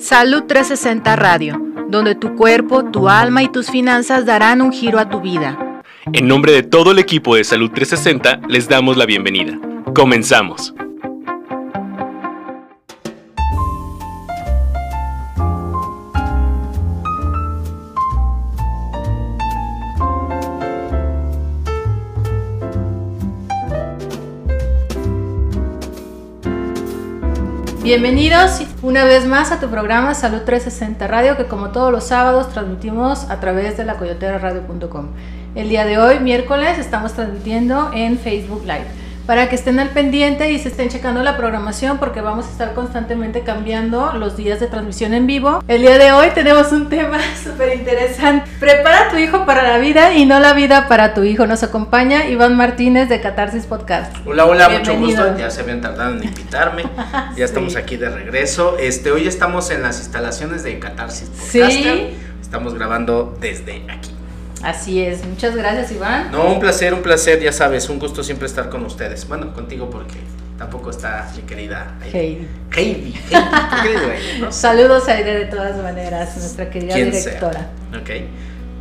[0.00, 5.08] Salud 360 Radio, donde tu cuerpo, tu alma y tus finanzas darán un giro a
[5.08, 5.82] tu vida.
[6.12, 9.58] En nombre de todo el equipo de Salud 360, les damos la bienvenida.
[9.94, 10.74] Comenzamos.
[27.90, 32.48] Bienvenidos una vez más a tu programa Salud 360 Radio, que como todos los sábados
[32.50, 35.08] transmitimos a través de la coyoteraradio.com.
[35.56, 38.86] El día de hoy, miércoles, estamos transmitiendo en Facebook Live
[39.30, 42.74] para que estén al pendiente y se estén checando la programación porque vamos a estar
[42.74, 45.62] constantemente cambiando los días de transmisión en vivo.
[45.68, 48.50] El día de hoy tenemos un tema súper interesante.
[48.58, 51.46] Prepara a tu hijo para la vida y no la vida para tu hijo.
[51.46, 54.12] Nos acompaña Iván Martínez de Catarsis Podcast.
[54.26, 55.38] Hola, hola, mucho gusto.
[55.38, 56.82] Ya se habían tardado en invitarme.
[57.36, 58.78] Ya estamos aquí de regreso.
[58.80, 61.70] Este, hoy estamos en las instalaciones de Catarsis Podcast.
[61.70, 62.16] Sí.
[62.42, 64.10] Estamos grabando desde aquí.
[64.62, 66.30] Así es, muchas gracias Iván.
[66.30, 69.26] No, un placer, un placer, ya sabes, un gusto siempre estar con ustedes.
[69.26, 70.18] Bueno, contigo porque
[70.58, 72.46] tampoco está mi querida Heidi.
[72.76, 73.14] Heidi,
[74.50, 77.70] Saludos a Aide de todas maneras, nuestra querida directora.
[77.98, 78.10] Ok.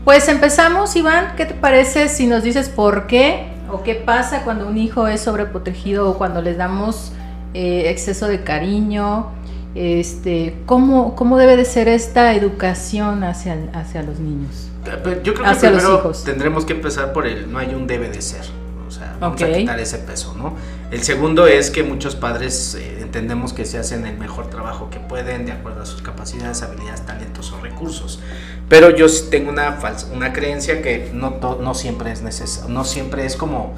[0.03, 4.67] Pues empezamos, Iván, ¿qué te parece si nos dices por qué o qué pasa cuando
[4.67, 7.13] un hijo es sobreprotegido o cuando les damos
[7.53, 9.27] eh, exceso de cariño?
[9.75, 14.69] Este, ¿cómo, ¿Cómo debe de ser esta educación hacia, hacia los niños?
[15.23, 18.45] Yo creo que primero tendremos que empezar por el no hay un debe de ser.
[18.87, 20.55] O sea, vamos a quitar ese peso, ¿no?
[20.89, 24.99] El segundo es que muchos padres eh, entendemos que se hacen el mejor trabajo que
[24.99, 28.19] pueden de acuerdo a sus capacidades, habilidades, talentos o recursos.
[28.67, 33.27] Pero yo tengo una falsa, una creencia que no, no siempre es necesario, no siempre
[33.27, 33.75] es como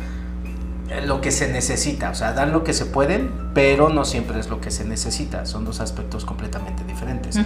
[1.05, 4.49] lo que se necesita, o sea, dan lo que se pueden, pero no siempre es
[4.49, 7.39] lo que se necesita, son dos aspectos completamente diferentes.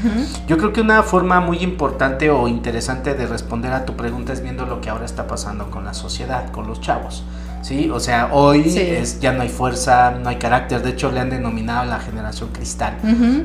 [0.47, 4.41] Yo creo que una forma muy importante o interesante de responder a tu pregunta es
[4.41, 7.23] viendo lo que ahora está pasando con la sociedad, con los chavos.
[7.65, 7.89] ¿Sí?
[7.89, 11.31] O sea, hoy es, ya no hay fuerza, no hay carácter, de hecho le han
[11.31, 12.97] denominado la generación cristal.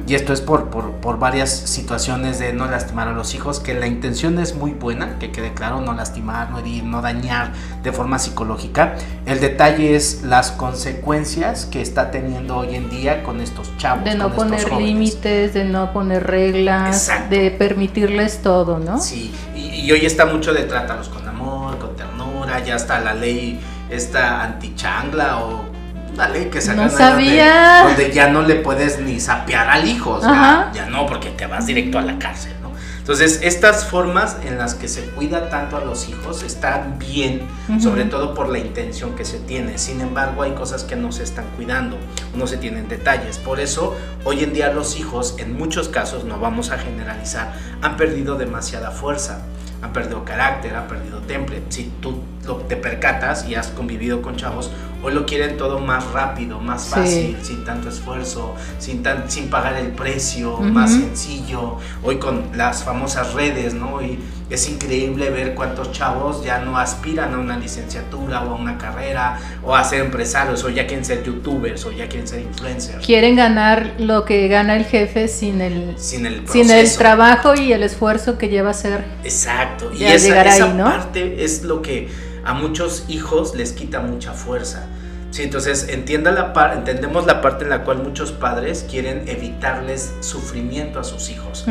[0.06, 3.72] Y esto es por, por, por, varias situaciones de no lastimar a los hijos, que
[3.72, 7.92] la intención es muy buena, que quede claro, no lastimar, no herir, no dañar de
[7.92, 8.96] forma psicológica.
[9.24, 14.04] El detalle es las consecuencias que está teniendo hoy en día con estos chavos.
[14.04, 19.00] De no poner límites, de no poner reglas, de permitirles todo, ¿no?
[19.00, 23.14] Sí, y, y hoy está mucho de trátalos con amor, con ternura, ya está la
[23.14, 23.58] ley
[23.90, 25.64] esta antichangla o
[26.12, 27.84] una ley que se no sabía.
[27.84, 31.46] Donde, ya no le puedes ni sapear al hijo, o sea, ya no, porque te
[31.46, 32.70] vas directo a la cárcel, ¿no?
[32.98, 37.42] Entonces, estas formas en las que se cuida tanto a los hijos están bien,
[37.80, 39.78] sobre todo por la intención que se tiene.
[39.78, 41.98] Sin embargo, hay cosas que no se están cuidando,
[42.34, 43.38] no se tienen detalles.
[43.38, 47.52] Por eso, hoy en día los hijos, en muchos casos, no vamos a generalizar,
[47.82, 49.40] han perdido demasiada fuerza
[49.82, 51.62] han perdido carácter, han perdido temple.
[51.68, 52.22] Si tú
[52.68, 54.70] te percatas y has convivido con chavos,
[55.02, 59.76] hoy lo quieren todo más rápido, más fácil, sin tanto esfuerzo, sin, tan, sin pagar
[59.76, 61.76] el precio, más sencillo.
[62.02, 64.02] Hoy con las famosas redes, ¿no?
[64.02, 64.18] Y
[64.50, 69.38] es increíble ver cuántos chavos ya no aspiran a una licenciatura o a una carrera
[69.62, 73.06] o a ser empresarios o ya quieren ser youtubers o ya quieren ser influencers.
[73.06, 77.72] Quieren ganar lo que gana el jefe sin el, sin el, sin el trabajo y
[77.72, 79.04] el esfuerzo que lleva a ser.
[79.22, 79.92] Exacto.
[79.96, 82.08] Y esa, esa parte es lo que
[82.44, 84.88] a muchos hijos les quita mucha fuerza.
[85.30, 90.98] Sí, entonces entienda la entendemos la parte en la cual muchos padres quieren evitarles sufrimiento
[90.98, 91.64] a sus hijos.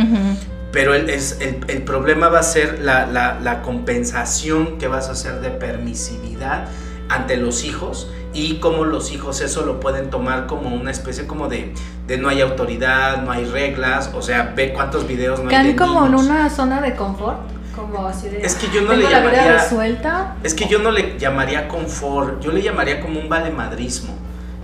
[0.72, 5.42] Pero el, es, el, problema va a ser la, la, compensación que vas a hacer
[5.42, 6.68] de permisividad
[7.10, 11.48] ante los hijos y cómo los hijos eso lo pueden tomar como una especie como
[11.48, 11.74] de,
[12.06, 15.76] de no hay autoridad, no hay reglas, o sea, ve cuántos videos no hay.
[15.76, 17.40] como en una zona de confort
[18.42, 19.58] es que yo no le llamaría
[20.44, 24.14] es que yo no le llamaría confort yo le llamaría como un valemadrismo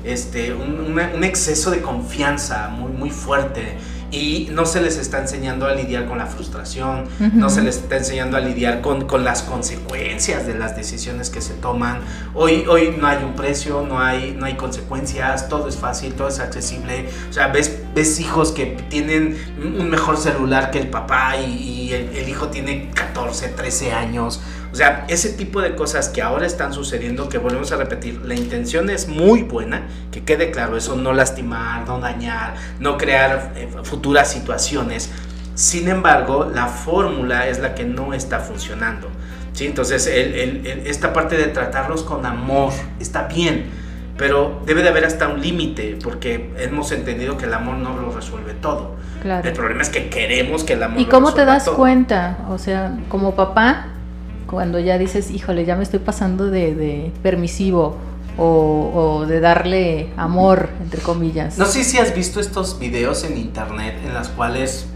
[0.04, 3.78] este un, un exceso de confianza muy muy fuerte
[4.12, 7.98] y no se les está enseñando a lidiar con la frustración, no se les está
[7.98, 12.00] enseñando a lidiar con, con, las consecuencias de las decisiones que se toman.
[12.34, 16.28] Hoy, hoy no hay un precio, no hay, no hay consecuencias, todo es fácil, todo
[16.28, 17.10] es accesible.
[17.30, 22.16] O sea, ves, ves hijos que tienen un mejor celular que el papá y, el,
[22.16, 24.42] el hijo tiene 14, 13 años.
[24.76, 28.36] O sea, ese tipo de cosas que ahora están sucediendo, que volvemos a repetir, la
[28.36, 33.70] intención es muy buena, que quede claro, eso no lastimar, no dañar, no crear eh,
[33.84, 35.12] futuras situaciones.
[35.54, 39.08] Sin embargo, la fórmula es la que no está funcionando.
[39.54, 39.66] ¿sí?
[39.66, 43.86] Entonces, esta parte de tratarlos con amor está bien
[44.18, 48.14] pero debe de haber hasta un límite, porque hemos entendido que el amor no lo
[48.14, 48.96] resuelve todo.
[49.22, 49.46] Claro.
[49.46, 52.38] El problema es que queremos que el amor ¿Y cómo te das cuenta?
[52.50, 53.88] O sea, como papá,
[54.48, 57.98] cuando ya dices, híjole, ya me estoy pasando de, permisivo
[58.38, 61.58] o, o, de darle amor, entre comillas.
[61.58, 64.88] No sé si has visto estos videos en internet en las cuales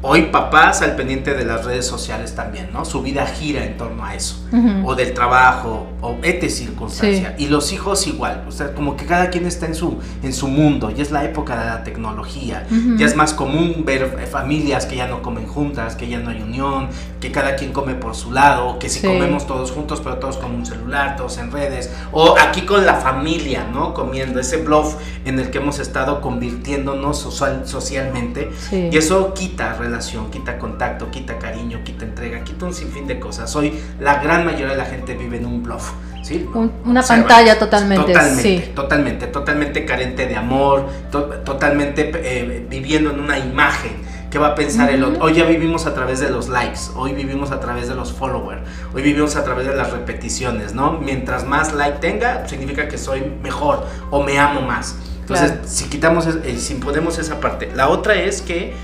[0.00, 2.84] hoy papás al pendiente de las redes sociales también, ¿no?
[2.84, 4.36] Su vida gira en torno a eso,
[4.84, 7.34] o del trabajo, o este circunstancia.
[7.38, 10.46] Y los hijos igual, o sea, como que cada quien está en su, en su
[10.46, 14.96] mundo, y es la época de la tecnología, ya es más común ver familias que
[14.96, 16.88] ya no comen juntas, que ya no hay unión,
[17.20, 20.54] que cada quien come por su lado, que si comemos todos juntos, pero todos con
[20.54, 23.94] un celular, todos en redes, o aquí con la familia, ¿no?
[23.94, 30.58] Comiendo ese bluff en el que hemos estado convirtiéndonos socialmente, y eso quita relación, quita
[30.58, 33.54] contacto, quita cariño, quita entrega, quita un sinfín de cosas.
[33.56, 35.90] Hoy la gran mayoría de la gente vive en un bluff.
[36.22, 36.46] ¿Sí?
[36.84, 38.12] una pantalla totalmente.
[38.12, 38.72] Totalmente, sí.
[38.74, 44.07] totalmente, totalmente carente de amor, totalmente eh, viviendo en una imagen.
[44.30, 45.24] ¿Qué va a pensar el otro?
[45.24, 48.60] Hoy ya vivimos a través de los likes, hoy vivimos a través de los followers,
[48.92, 50.92] hoy vivimos a través de las repeticiones, ¿no?
[50.92, 54.96] Mientras más like tenga, significa que soy mejor o me amo más.
[55.20, 57.70] Entonces, si quitamos, eh, si ponemos esa parte.
[57.74, 58.74] La otra es que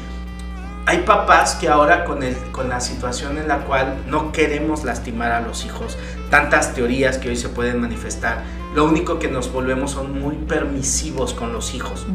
[0.86, 5.30] hay papás que ahora con, el, con la situación en la cual no queremos lastimar
[5.32, 5.98] a los hijos,
[6.30, 8.42] tantas teorías que hoy se pueden manifestar,
[8.74, 12.06] lo único que nos volvemos son muy permisivos con los hijos.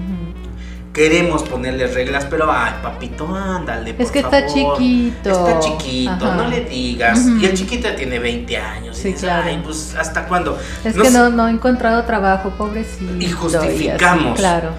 [1.00, 3.96] Queremos ponerle reglas, pero ay, papito, ándale.
[3.98, 5.30] es que está chiquito.
[5.30, 7.26] Está chiquito, no le digas.
[7.40, 8.98] Y el chiquito tiene 20 años.
[8.98, 9.44] Sí, claro.
[9.48, 10.60] Ay, pues, ¿hasta cuándo?
[10.84, 13.16] Es que no, no ha encontrado trabajo, pobrecito.
[13.18, 14.38] Y justificamos.
[14.38, 14.72] claro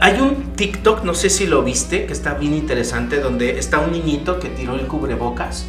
[0.00, 3.90] hay un TikTok, no sé si lo viste, que está bien interesante, donde está un
[3.90, 5.66] niñito que tiró el cubrebocas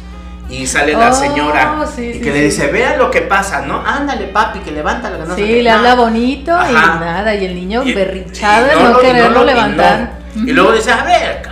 [0.48, 3.82] y sale la oh, señora y que le dice, vea lo que pasa, ¿no?
[3.84, 7.82] Ándale, papi, que levanta la no Sí, le habla bonito y nada, y el niño
[7.84, 10.18] berrinchado de no, quererlo levantar.
[10.36, 11.42] Y, luego dice, a ver,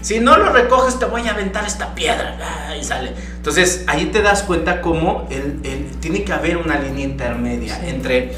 [0.00, 2.36] si no lo recoges te voy a aventar esta piedra.
[2.78, 3.12] Y sale.
[3.36, 8.32] Entonces ahí te das cuenta cómo el, tiene que haber una línea intermedia entre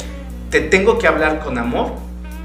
[0.50, 1.94] te tengo que hablar con amor,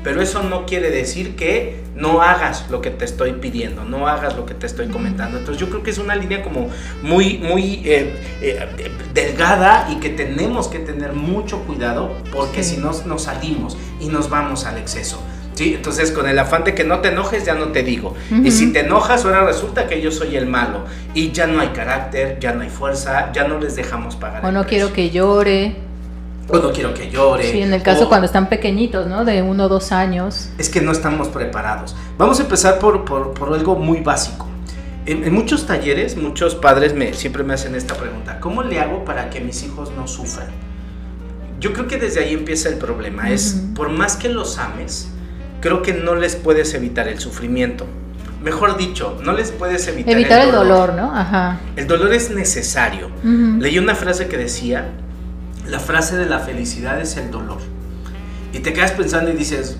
[0.06, 4.36] pero eso no quiere decir que no hagas lo que te estoy pidiendo, no hagas
[4.36, 5.40] lo que te estoy comentando.
[5.40, 6.70] Entonces yo creo que es una línea como
[7.02, 12.92] muy, muy eh, eh, delgada y que tenemos que tener mucho cuidado porque si no
[13.08, 15.20] nos salimos y nos vamos al exceso.
[15.56, 15.74] ¿Sí?
[15.74, 18.14] Entonces, con el afán de que no te enojes, ya no te digo.
[18.44, 20.84] Y si te enojas, ahora resulta que yo soy el malo.
[21.14, 24.46] Y ya no hay carácter, ya no hay fuerza, ya no les dejamos pagar.
[24.46, 25.85] O no quiero que llore
[26.48, 27.52] o no quiero que llore.
[27.52, 29.26] Sí, en el caso cuando están pequeñitos, ¿no?
[29.26, 30.50] De uno o dos años.
[30.58, 31.96] Es que no estamos preparados.
[32.18, 34.48] Vamos a empezar por, por, algo muy básico.
[35.06, 38.40] En, muchos talleres, muchos padres me, siempre me hacen esta pregunta.
[38.40, 40.48] ¿Cómo le hago para que mis hijos no sufran?
[41.60, 43.30] Yo creo que desde ahí empieza el problema.
[43.30, 45.10] Es, por más que los ames,
[45.62, 47.86] creo que no les puedes evitar el sufrimiento.
[48.44, 50.94] Mejor dicho, no les puedes evitar, evitar el, dolor.
[50.94, 51.16] ¿no?
[51.16, 51.60] Ajá.
[51.76, 53.10] El dolor es necesario.
[53.24, 54.92] Leí una frase que decía,
[55.68, 57.60] la frase de la felicidad es el dolor.
[58.54, 59.78] Y te quedas pensando y dices,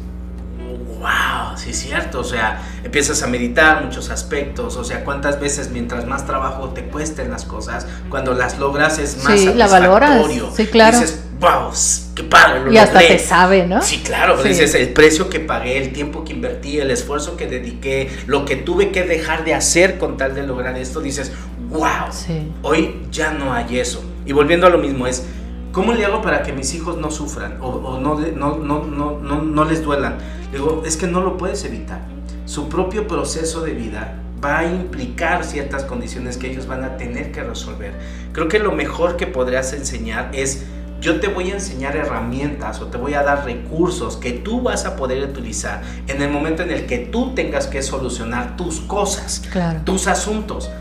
[1.00, 5.70] wow, sí es cierto, o sea, empiezas a meditar muchos aspectos, o sea, cuántas veces
[5.70, 10.26] mientras más trabajo te cuesten las cosas, cuando las logras es más sí, la valoras,
[10.56, 11.00] sí, claro.
[11.00, 11.72] dices, wow,
[12.16, 13.82] qué padre, lo Y hasta te sabe, ¿no?
[13.82, 18.10] Sí, claro, dices, el precio que pagué, el tiempo que invertí, el esfuerzo que dediqué,
[18.26, 21.32] lo que tuve que dejar de hacer con tal de lograr esto, dices,
[21.70, 22.10] wow,
[22.64, 24.04] hoy ya no hay eso.
[24.26, 25.26] Y volviendo a lo mismo, es
[25.76, 29.84] ¿Cómo le hago para que mis hijos no sufran o, no, no, no, no, les
[29.84, 30.16] duelan?
[30.50, 32.00] Digo, es que no lo puedes evitar.
[32.46, 37.34] Su propio proceso de vida va a implicar ciertas condiciones que ellos van a tener
[37.34, 37.92] que resolver.
[38.32, 40.66] Creo que lo mejor que podrías enseñar es,
[41.02, 44.86] yo te voy a enseñar herramientas o te voy a dar recursos que tú vas
[44.86, 49.44] a poder utilizar en el momento en el que tú tengas que solucionar tus cosas,
[49.84, 50.72] tus asuntos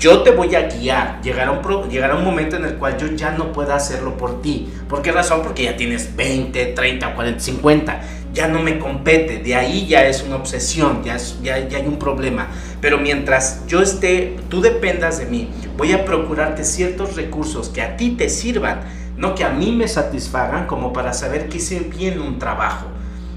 [0.00, 1.20] yo te voy a guiar.
[1.22, 4.72] Llegará un, llegará un momento en el cual yo ya no pueda hacerlo por ti.
[4.88, 5.42] ¿Por qué razón?
[5.42, 8.00] Porque ya tienes 20, 30, 40, 50.
[8.32, 9.38] Ya no me compete.
[9.38, 12.48] De ahí ya es una obsesión, ya, ya, hay un problema.
[12.80, 17.98] Pero mientras yo esté, tú dependas de mí, voy a procurarte ciertos recursos que a
[17.98, 18.80] ti te sirvan,
[19.18, 22.86] no que a mí me satisfagan como para saber que hice bien un trabajo.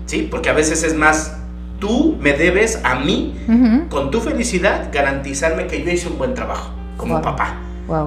[0.06, 0.28] ¿Sí?
[0.30, 1.43] Porque a veces es más
[1.84, 3.36] tú me debes a mí,
[3.90, 7.58] con tu felicidad, garantizarme que yo hice un buen trabajo como papá.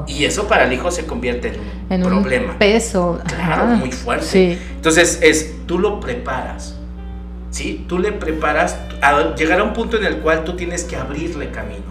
[0.07, 1.53] Y eso para el hijo se convierte
[1.91, 2.53] en un problema.
[2.53, 3.21] Un peso.
[3.27, 4.59] Claro, muy fuerte.
[4.77, 6.75] Entonces es, tú lo preparas.
[7.51, 7.85] ¿Sí?
[7.87, 11.51] Tú le preparas a llegar a un punto en el cual tú tienes que abrirle
[11.51, 11.85] camino.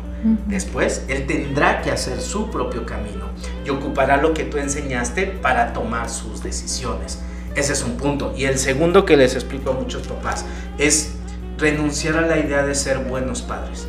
[0.48, 3.26] Después, él tendrá que hacer su propio camino
[3.64, 7.22] y ocupará lo que tú enseñaste para tomar sus decisiones.
[7.54, 8.34] Ese es un punto.
[8.36, 10.48] Y el segundo que les explico a muchos papás
[10.80, 11.18] es
[11.58, 13.88] renunciar a la idea de ser buenos padres.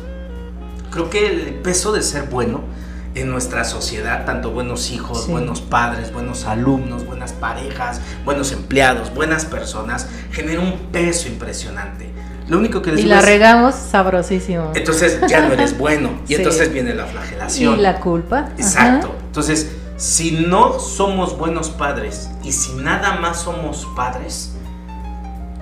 [0.91, 2.61] Creo que el peso de ser bueno
[3.15, 9.45] en nuestra sociedad, tanto buenos hijos, buenos padres, buenos alumnos, buenas parejas, buenos empleados, buenas
[9.45, 12.11] personas, genera un peso impresionante.
[12.47, 14.71] Lo único que les Y la regamos sabrosísimo.
[14.73, 16.11] Entonces ya no eres bueno.
[16.27, 17.77] Y entonces viene la flagelación.
[17.77, 18.49] Y la culpa.
[18.57, 19.13] Exacto.
[19.25, 24.53] Entonces, si no somos buenos padres y si nada más somos padres,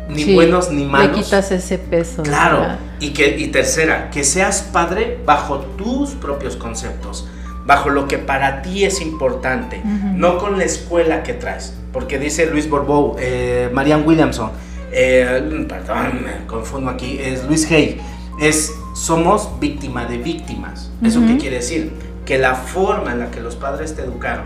[0.09, 1.17] ni buenos ni malos.
[1.17, 2.23] Le quitas ese peso.
[2.23, 2.77] Claro.
[2.99, 7.27] Y, que, y tercera, que seas padre bajo tus propios conceptos,
[7.65, 11.73] bajo lo que para ti es importante, no con la escuela que traes.
[11.91, 14.51] Porque dice Luis Borbou, eh, Marianne Williamson,
[14.91, 18.01] eh, perdón, me confundo aquí, es Luis Hay,
[18.39, 20.89] es somos víctima de víctimas.
[21.03, 21.91] ¿Eso qué quiere decir?
[22.25, 24.45] Que la forma en la que los padres te educaron,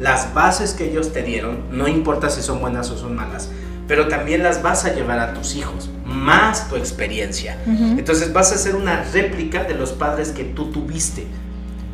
[0.00, 3.50] las bases que ellos te dieron, no importa si son buenas o son malas,
[3.92, 7.58] pero también las vas a llevar a tus hijos, más tu experiencia.
[7.66, 11.26] Entonces vas a ser una réplica de los padres que tú tuviste.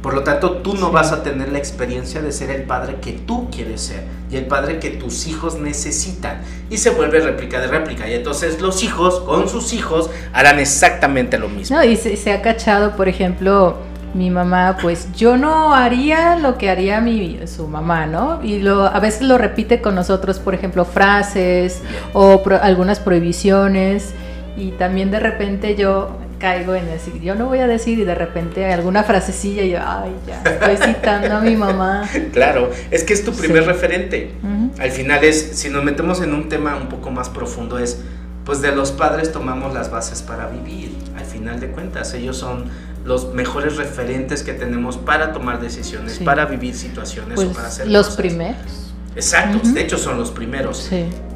[0.00, 3.14] Por lo tanto, tú no vas a tener la experiencia de ser el padre que
[3.14, 6.42] tú quieres ser y el padre que tus hijos necesitan.
[6.70, 8.08] Y se vuelve réplica de réplica.
[8.08, 11.78] Y entonces los hijos con sus hijos harán exactamente lo mismo.
[11.78, 13.76] No, y se, ha cachado, por ejemplo,
[14.14, 18.42] mi mamá, pues yo no haría lo que haría mi, su mamá, ¿no?
[18.42, 24.14] Y lo, a veces lo repite con nosotros, por ejemplo, frases o algunas prohibiciones.
[24.56, 28.14] Y también de repente yo caigo en decir, yo no voy a decir y de
[28.14, 32.08] repente alguna frasecilla y yo, ay, ya, estoy citando a mi mamá.
[32.32, 34.32] Claro, es que es tu primer referente.
[34.78, 38.02] Al final es, si nos metemos en un tema un poco más profundo, es,
[38.44, 40.96] pues de los padres tomamos las bases para vivir.
[41.16, 42.66] Al final de cuentas, ellos son
[43.08, 47.88] los mejores referentes que tenemos para tomar decisiones, para vivir situaciones o pues, para hacer
[47.88, 48.92] los primeros.
[49.16, 50.90] Exacto, de hecho son los primeros.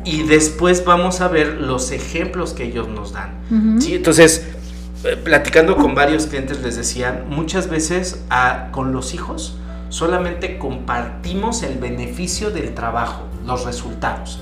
[0.05, 3.81] Y después vamos a ver los ejemplos que ellos nos dan.
[3.81, 3.95] ¿sí?
[3.95, 4.47] Entonces,
[5.05, 8.23] eh, platicando con varios clientes les decían, muchas veces
[8.71, 9.57] con los hijos
[9.89, 14.41] solamente compartimos el beneficio del trabajo, los resultados.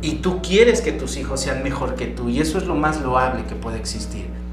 [0.00, 3.00] Y tú quieres que tus hijos sean mejor que tú y eso es lo más
[3.02, 4.43] loable que puede existir.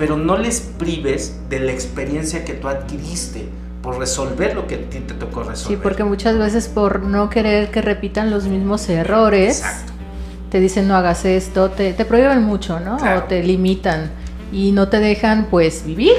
[0.00, 3.44] Pero no les prives de la experiencia que tú adquiriste
[3.82, 5.76] por resolver lo que a ti te tocó resolver.
[5.76, 9.62] Sí, porque muchas veces por no querer que repitan los mismos errores,
[10.50, 12.96] te dicen no hagas esto, te, te prohíben mucho, ¿no?
[12.96, 14.10] O te limitan
[14.52, 16.14] y no te dejan pues vivir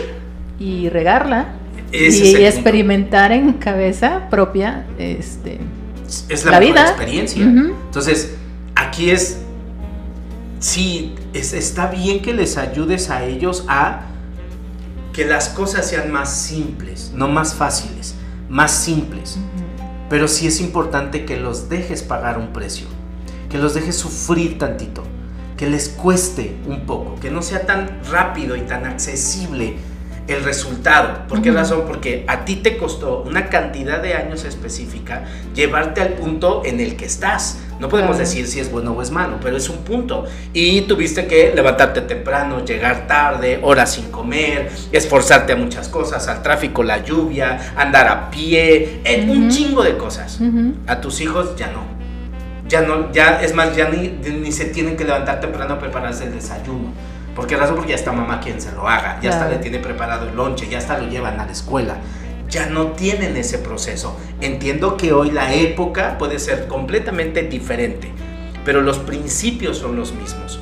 [0.59, 1.55] y regarla
[1.91, 5.59] y experimentar en cabeza propia este
[6.29, 6.81] es la, vida.
[6.83, 7.43] experiencia.
[7.43, 8.35] Entonces
[8.75, 9.39] aquí es
[10.59, 14.01] sí es, está bien que les ayudes a ellos a
[15.13, 18.15] que las cosas sean más simples no más fáciles
[18.49, 19.37] más simples
[20.09, 22.87] pero sí es importante que los dejes pagar un precio
[23.49, 25.03] que los dejes sufrir tantito
[25.61, 29.75] que les cueste un poco, que no sea tan rápido y tan accesible
[30.27, 31.27] el resultado.
[31.27, 31.83] ¿Por qué razón?
[31.85, 35.23] Porque a ti te costó una cantidad de años específica
[35.53, 37.59] llevarte al punto en el que estás.
[37.81, 40.25] No podemos decir si es bueno o es malo, pero es un punto.
[40.53, 46.43] Y tuviste que levantarte temprano, llegar tarde, horas sin comer, esforzarte a muchas cosas, al
[46.43, 50.39] tráfico, la lluvia, andar a pie, en un chingo de cosas.
[50.85, 51.99] A tus hijos ya no
[52.69, 56.25] ya no, ya es más, ya ni, ni se tienen que levantar temprano a prepararse
[56.25, 56.93] el desayuno.
[57.35, 60.29] Porque razón porque ya está mamá quien se lo haga, ya está le tiene preparado
[60.29, 61.95] el lonche, ya está lo llevan a la escuela.
[62.51, 64.15] Ya no tienen ese proceso.
[64.41, 68.11] Entiendo que hoy la época puede ser completamente diferente,
[68.65, 70.59] pero los principios son los mismos.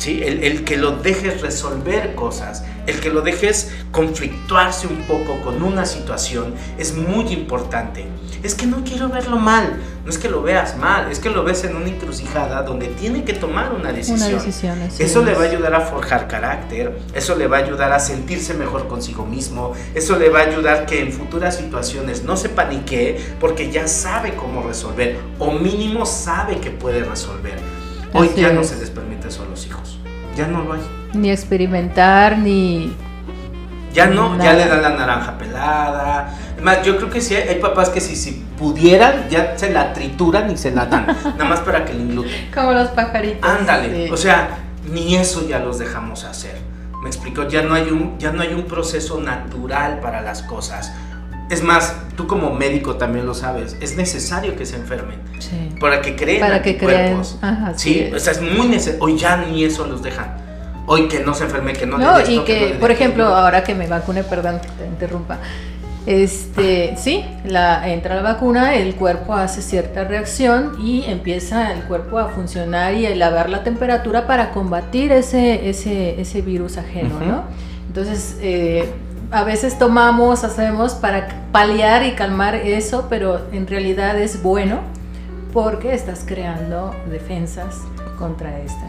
[0.00, 0.22] ¿Sí?
[0.24, 5.62] El, el, que lo dejes resolver cosas, el que lo dejes conflictuarse un poco con
[5.62, 8.06] una situación es muy importante.
[8.42, 11.44] Es que no quiero verlo mal, no es que lo veas mal, es que lo
[11.44, 14.30] ves en una encrucijada donde tiene que tomar una decisión.
[14.30, 17.92] Una decisión eso le va a ayudar a forjar carácter, eso le va a ayudar
[17.92, 22.38] a sentirse mejor consigo mismo, eso le va a ayudar que en futuras situaciones no
[22.38, 27.79] se panique porque ya sabe cómo resolver o mínimo sabe que puede resolver.
[28.12, 29.98] Hoy ya no se les permite eso a los hijos,
[30.36, 30.80] ya no lo hay.
[31.14, 32.94] Ni experimentar, ni...
[33.92, 36.32] Ya no, ya le dan la naranja pelada.
[36.62, 40.48] Más, yo creo que sí hay papás que si, si pudieran, ya se la trituran
[40.50, 41.06] y se la dan.
[41.24, 42.50] nada más para que le ingluten.
[42.54, 43.48] Como los pajaritos.
[43.48, 44.10] Ándale.
[44.12, 46.56] O sea, ni eso ya los dejamos hacer.
[47.02, 50.92] Me explico, ya no hay un, ya no hay un proceso natural para las cosas.
[51.50, 55.74] Es más, tú como médico también lo sabes, es necesario que se enfermen sí.
[55.80, 57.38] para que creen para que cuerpos.
[57.42, 59.02] Ajá, sí, o sea, es muy necesario.
[59.02, 60.36] Hoy ya ni eso los dejan.
[60.86, 63.88] Hoy que no se enferme, que no No, y que, por ejemplo, ahora que me
[63.88, 65.38] vacune, perdón, te interrumpa.
[66.06, 72.18] este, sí, la, entra la vacuna, el cuerpo hace cierta reacción y empieza el cuerpo
[72.18, 77.44] a funcionar y a elevar la temperatura para combatir ese, ese, ese virus ajeno, ¿no?
[77.88, 78.88] Entonces, eh,
[79.30, 84.80] a veces tomamos, hacemos para paliar y calmar eso, pero en realidad es bueno
[85.52, 87.76] porque estás creando defensas
[88.18, 88.84] contra este,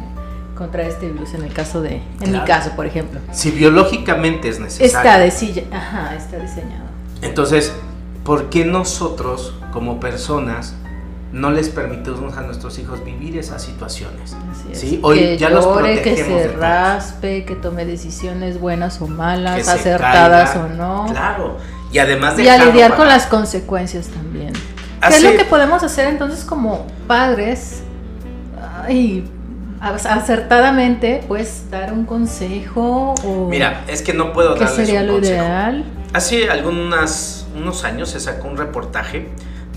[0.57, 3.19] contra este virus en el caso de, en mi caso, por ejemplo.
[3.31, 5.27] Si biológicamente es necesario.
[5.27, 6.85] Está, ajá, está diseñado.
[7.21, 7.71] Entonces,
[8.23, 10.75] ¿por qué nosotros como personas
[11.31, 14.35] no les permitimos a nuestros hijos vivir esas situaciones.
[14.73, 14.99] ¿sí?
[15.01, 20.67] Hoy que ya llore, que se raspe, que tome decisiones buenas o malas, acertadas o
[20.67, 21.05] no.
[21.09, 21.57] Claro.
[21.91, 22.43] Y además de...
[22.43, 24.53] Y a lidiar con las consecuencias también.
[25.07, 27.83] ¿Qué es lo que podemos hacer entonces como padres?
[28.83, 29.25] Ay,
[29.79, 33.47] acertadamente, pues dar un consejo o...
[33.49, 35.85] Mira, es que no puedo ¿Qué sería lo ideal?
[36.13, 39.29] Hace algunos unos años se sacó un reportaje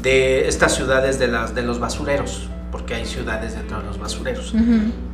[0.04, 4.54] de estas ciudades de, las, de los basureros, porque hay ciudades dentro de los basureros.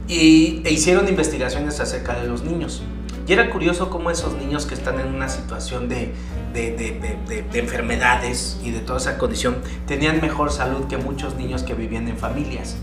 [0.09, 2.83] y, e hicieron investigaciones acerca de los niños.
[3.27, 6.13] Y era curioso cómo esos niños que están en una situación de,
[6.53, 11.63] de, de, de, enfermedades y de toda esa condición tenían mejor salud que muchos niños
[11.63, 12.77] que vivían en familias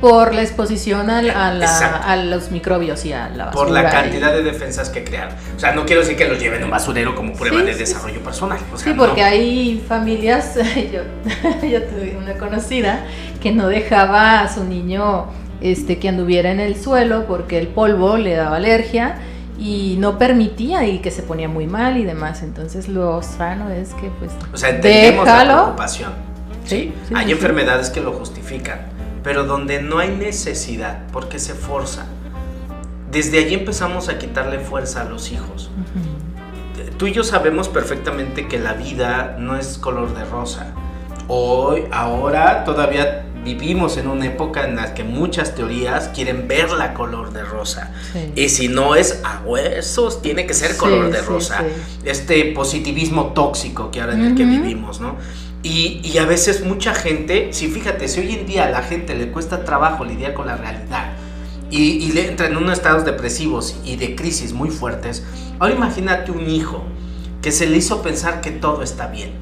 [0.00, 3.64] por la exposición a, a, los microbios y a la basura.
[3.64, 5.34] Por la cantidad de defensas que crearon.
[5.56, 8.20] O sea, no quiero decir que los lleven a un basurero como prueba de desarrollo
[8.20, 8.58] personal.
[8.76, 10.56] sí, porque hay familias,
[10.92, 11.00] yo,
[11.68, 13.06] yo tuve una conocida
[13.40, 15.26] que no dejaba a su niño
[15.60, 19.16] este, que anduviera en el suelo porque el polvo le daba alergia
[19.58, 22.42] y no permitía y que se ponía muy mal y demás.
[22.42, 24.32] Entonces lo sano es que pues...
[24.52, 26.12] O sea, entendemos la preocupación.
[26.64, 28.93] Sí, hay enfermedades que lo justifican
[29.24, 32.06] pero donde no hay necesidad, porque se forza.
[33.10, 35.70] Desde allí empezamos a quitarle fuerza a los hijos.
[36.98, 40.74] Tú y yo sabemos perfectamente que la vida no es color de rosa.
[41.26, 46.92] Hoy, ahora, todavía vivimos en una época en la que muchas teorías quieren ver la
[46.92, 47.92] color de rosa.
[48.36, 51.64] Y si no es a huesos, tiene que ser color de rosa.
[52.04, 55.16] Este positivismo tóxico que ahora en el que vivimos, ¿no?
[55.64, 59.32] Y, a veces mucha gente, si fíjate, si hoy en día a la gente le
[59.32, 61.14] cuesta trabajo lidiar con la realidad
[61.70, 65.24] y, le entra en unos estados depresivos y de crisis muy fuertes,
[65.58, 66.84] ahora imagínate un hijo
[67.40, 69.32] que se le hizo pensar que todo está bien,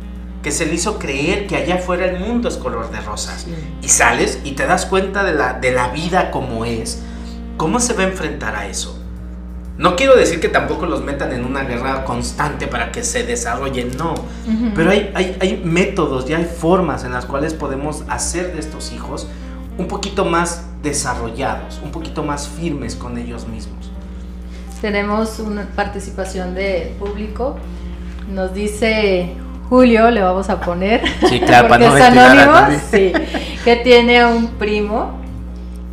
[0.44, 3.48] que se le hizo creer que allá afuera el mundo es color de rosas.
[3.82, 7.02] Y sales y te das cuenta de la, de la vida como es.
[7.56, 9.01] ¿Cómo se va a enfrentar a eso?
[9.78, 13.96] No quiero decir que tampoco los metan en una guerra constante para que se desarrollen,
[13.96, 14.14] no.
[14.74, 19.28] Pero hay, hay, métodos y hay formas en las cuales podemos hacer de estos hijos
[19.78, 23.90] un poquito más desarrollados, un poquito más firmes con ellos mismos.
[24.82, 27.56] Tenemos una participación de público.
[28.30, 29.32] Nos dice
[29.70, 33.12] Julio, le vamos a poner, sí, claro, porque es anónimo, sí,
[33.64, 35.18] que tiene a un primo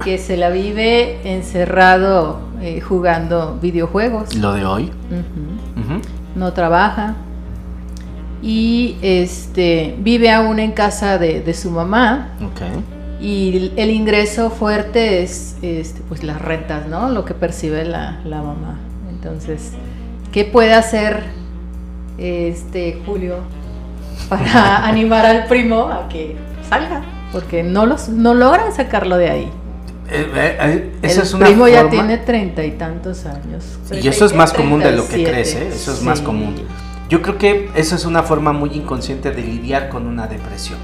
[0.04, 4.36] que se la vive encerrado eh, jugando videojuegos.
[4.36, 4.92] Lo de hoy.
[6.36, 7.16] No trabaja.
[8.42, 12.30] Y este vive aún en casa de, su mamá.
[13.22, 17.10] Y el ingreso fuerte es este, pues las rentas, ¿no?
[17.10, 18.80] Lo que percibe la, la mamá.
[19.10, 19.74] Entonces,
[20.32, 21.24] ¿qué puede hacer
[22.18, 23.40] este Julio
[24.30, 26.38] para animar al primo a que
[26.70, 27.02] salga?
[27.32, 29.52] Porque no, los, no logran sacarlo de ahí.
[30.12, 33.80] Eh, eh, eh, el es una primo ya tiene treinta y tantos años.
[33.92, 36.56] Y eso es más común de lo que crees, eso es más común.
[37.10, 40.78] Yo creo que eso es una forma muy inconsciente de lidiar con una depresión.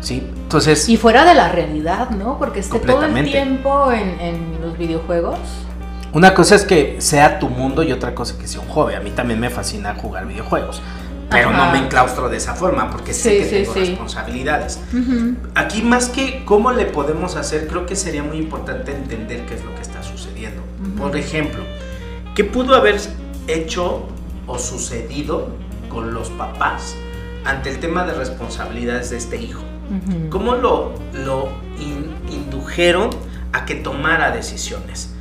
[0.00, 0.26] ¿sí?
[0.42, 2.38] Entonces, y fuera de la realidad, ¿no?
[2.38, 5.38] Porque esté todo el tiempo en, en los videojuegos.
[6.12, 8.94] Una cosa es que sea tu mundo y otra cosa es que sea un hobby.
[8.94, 10.80] A mí también me fascina jugar videojuegos
[11.30, 14.80] pero no me enclaustro de esa forma porque sé que tengo responsabilidades.
[15.54, 19.64] Aquí más que cómo le podemos hacer, creo que sería muy importante entender qué es
[19.64, 20.62] lo que está sucediendo.
[20.96, 21.62] Por ejemplo,
[22.34, 23.00] ¿qué pudo haber
[23.46, 24.06] hecho
[24.46, 25.48] o sucedido
[25.90, 26.94] con los papás
[27.44, 29.62] ante el tema de responsabilidades de este hijo?
[30.30, 31.48] ¿Cómo lo, lo
[32.30, 33.10] indujeron
[33.52, 35.14] a que tomara decisiones?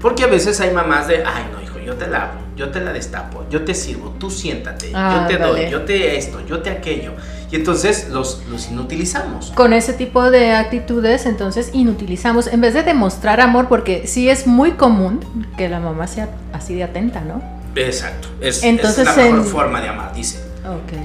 [0.00, 2.92] Porque a veces hay mamás de, ay no hijo, yo te lavo, yo te la
[2.92, 7.12] destapo, yo te sirvo, tú siéntate, yo te doy, yo te esto, yo te aquello.
[7.50, 9.52] Y entonces los, los inutilizamos.
[9.54, 14.46] Con ese tipo de actitudes, entonces inutilizamos, en vez de demostrar amor, porque sí es
[14.46, 15.20] muy común
[15.56, 17.42] que la mamá sea así de atenta, ¿no?
[17.76, 20.42] Exacto, es, entonces, es la mejor forma de amar, dice.
[20.64, 20.98] Ok.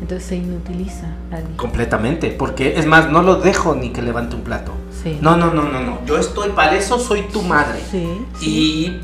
[0.00, 1.08] Entonces se inutiliza.
[1.56, 4.72] Completamente, porque es más, no lo dejo ni que levante un plato.
[5.02, 5.18] Sí.
[5.20, 6.00] No, no, no, no, no.
[6.06, 7.80] Yo estoy para eso, soy tu madre.
[7.90, 8.08] Sí.
[8.40, 9.00] Y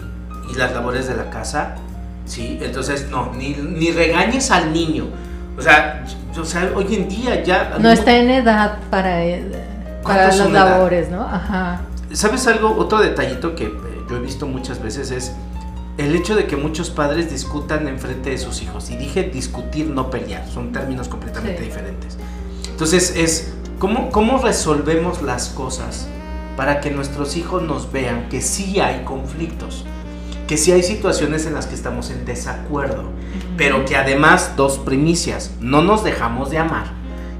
[0.50, 1.76] y las labores de la casa
[2.24, 5.06] Sí, entonces no, ni, ni regañes al niño.
[5.58, 6.04] O sea,
[6.38, 7.76] o sea, hoy en día ya...
[7.78, 9.44] No está en edad para, eh,
[10.02, 11.22] para las labores, ¿no?
[11.22, 11.82] Ajá.
[12.12, 12.74] ¿Sabes algo?
[12.76, 13.70] Otro detallito que eh,
[14.08, 15.32] yo he visto muchas veces es
[15.98, 18.90] el hecho de que muchos padres discutan en frente de sus hijos.
[18.90, 22.16] Y dije discutir, no pelear, son términos completamente diferentes.
[22.70, 26.06] Entonces es, ¿cómo, ¿cómo resolvemos las cosas
[26.56, 29.84] para que nuestros hijos nos vean que sí hay conflictos?
[30.52, 33.04] Que sí hay situaciones en las que estamos en desacuerdo,
[33.56, 36.92] pero que además, dos primicias, no nos dejamos de amar.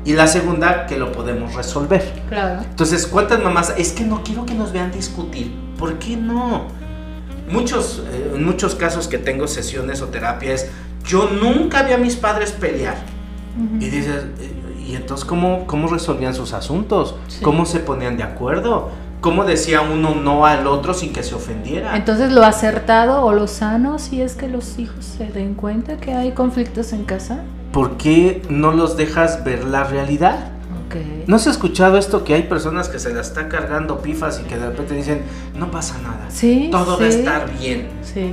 [0.07, 2.11] Y la segunda, que lo podemos resolver.
[2.31, 2.62] Claro.
[2.62, 3.75] Entonces, ¿cuántas mamás?
[3.77, 5.53] Es que no quiero que nos vean discutir.
[5.79, 6.68] ¿Por qué no?
[7.51, 10.68] muchos, eh, en muchos casos que tengo sesiones o terapias,
[11.05, 12.96] yo nunca vi a mis padres pelear.
[13.79, 17.16] Y dices, eh, ¿y entonces cómo, cómo resolvían sus asuntos?
[17.42, 18.90] ¿Cómo se ponían de acuerdo?
[19.23, 21.97] ¿Cómo decía uno no al otro sin que se ofendiera?
[21.97, 26.13] Entonces, lo acertado o lo sano, si es que los hijos se den cuenta que
[26.13, 27.45] hay conflictos en casa.
[27.71, 30.51] ¿Por qué no los dejas ver la realidad?
[31.29, 34.59] ¿No has escuchado esto que hay personas que se la está cargando pifas y que
[34.59, 35.23] de repente dicen,
[35.57, 37.89] no pasa nada, sí, todo va a estar bien?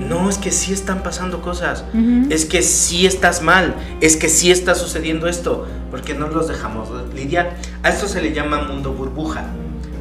[0.10, 1.86] No, es que sí están pasando cosas,
[2.30, 6.90] es que sí estás mal, es que sí está sucediendo esto, porque no los dejamos.
[7.16, 7.52] Lidia,
[7.84, 9.46] a esto se le llama mundo burbuja.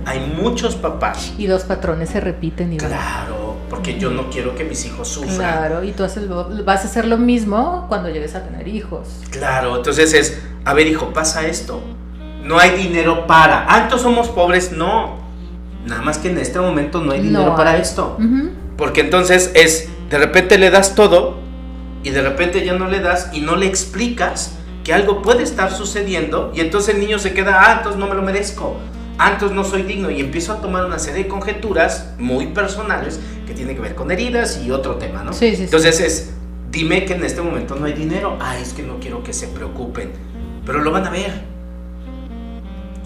[0.09, 1.33] Hay muchos papás.
[1.39, 2.73] Y los patrones se repiten.
[2.73, 5.37] Y claro, porque yo no quiero que mis hijos sufran.
[5.37, 6.03] Claro, y tú
[6.65, 9.09] vas a hacer lo mismo cuando llegues a tener hijos.
[9.31, 11.83] Claro, entonces es, a ver hijo, pasa esto
[12.49, 13.67] no hay dinero para.
[13.69, 14.73] Ah, somos pobres.
[14.73, 15.19] No.
[15.87, 18.19] Nada más que en este momento no hay dinero para esto.
[18.77, 21.39] Porque entonces es, de repente le das todo
[22.03, 25.73] y de repente ya no le das y no le explicas que algo puede estar
[25.73, 28.77] sucediendo y entonces el niño se queda, ah, entonces no me lo merezco.
[29.19, 33.19] Ah, entonces no soy digno y empiezo a tomar una serie de conjeturas muy personales
[33.47, 35.33] que tienen que ver con heridas y otro tema, ¿no?
[35.33, 36.31] Sí, sí, entonces es,
[36.71, 38.39] dime que en este momento no hay dinero.
[38.41, 40.13] Ah, es que no quiero que se preocupen.
[40.65, 41.59] Pero lo van a ver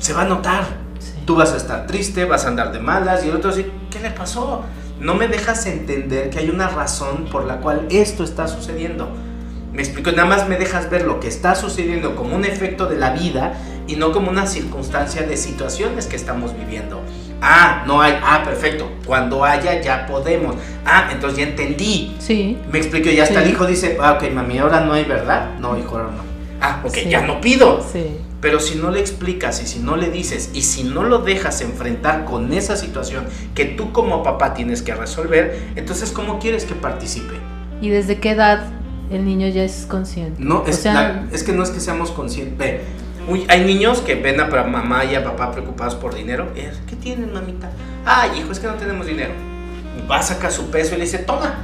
[0.03, 0.65] se va a notar.
[1.25, 4.01] Tú vas a estar triste, vas a andar de malas y el otro así, ¿qué
[4.01, 4.63] le pasó?
[5.01, 9.09] No me dejas entender que hay una razón por la cual esto está sucediendo.
[9.73, 12.99] Me explico, nada más me dejas ver lo que está sucediendo como un efecto de
[12.99, 13.55] la vida
[13.87, 17.01] y no como una circunstancia de situaciones que estamos viviendo.
[17.41, 18.19] Ah, no hay.
[18.23, 18.91] Ah, perfecto.
[19.07, 20.57] Cuando haya, ya podemos.
[20.85, 22.15] Ah, entonces ya entendí.
[22.19, 22.59] Sí.
[22.71, 25.59] Me explico, y hasta el hijo dice, ah, ok, mami, ahora no hay verdad.
[25.59, 26.23] No, hijo, ahora no.
[26.61, 27.85] Ah, ok, ya no pido.
[27.93, 28.19] Sí.
[28.43, 31.61] Pero si no le explicas y si no le dices y si no lo dejas
[31.61, 36.75] enfrentar con esa situación que tú como papá tienes que resolver, entonces ¿cómo quieres que
[36.75, 37.35] participe?
[37.81, 38.65] ¿Y desde qué edad
[39.13, 40.43] el niño ya es consciente?
[40.43, 40.85] No, es,
[41.33, 42.81] es que no es que seamos conscientes.
[43.49, 46.49] hay niños que ven a mamá y a papá preocupados por dinero.
[46.55, 47.71] ¿Qué tienen, mamita?
[48.05, 49.33] Ay, hijo, es que no tenemos dinero.
[50.11, 51.55] Va a sacar su peso y le dice, toma.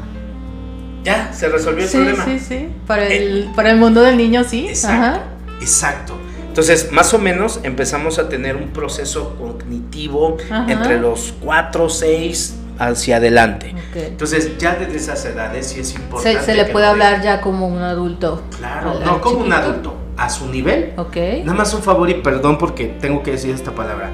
[1.03, 2.25] Ya, se resolvió el problema.
[2.25, 4.69] Sí, sí, Para el, eh, para el mundo del niño, sí.
[4.69, 5.21] Exacto.
[5.61, 6.19] Exacto.
[6.49, 13.17] Entonces, más o menos empezamos a tener un proceso cognitivo entre los 4, 6 hacia
[13.17, 13.75] adelante.
[13.95, 16.43] Entonces, ya desde esas edades sí es importante.
[16.43, 18.43] Se, le puede hablar ya como un adulto.
[18.59, 20.95] Claro, no como un adulto, a su nivel.
[20.97, 21.17] Ok.
[21.45, 24.11] Nada más un favor y perdón porque tengo que decir esta palabra.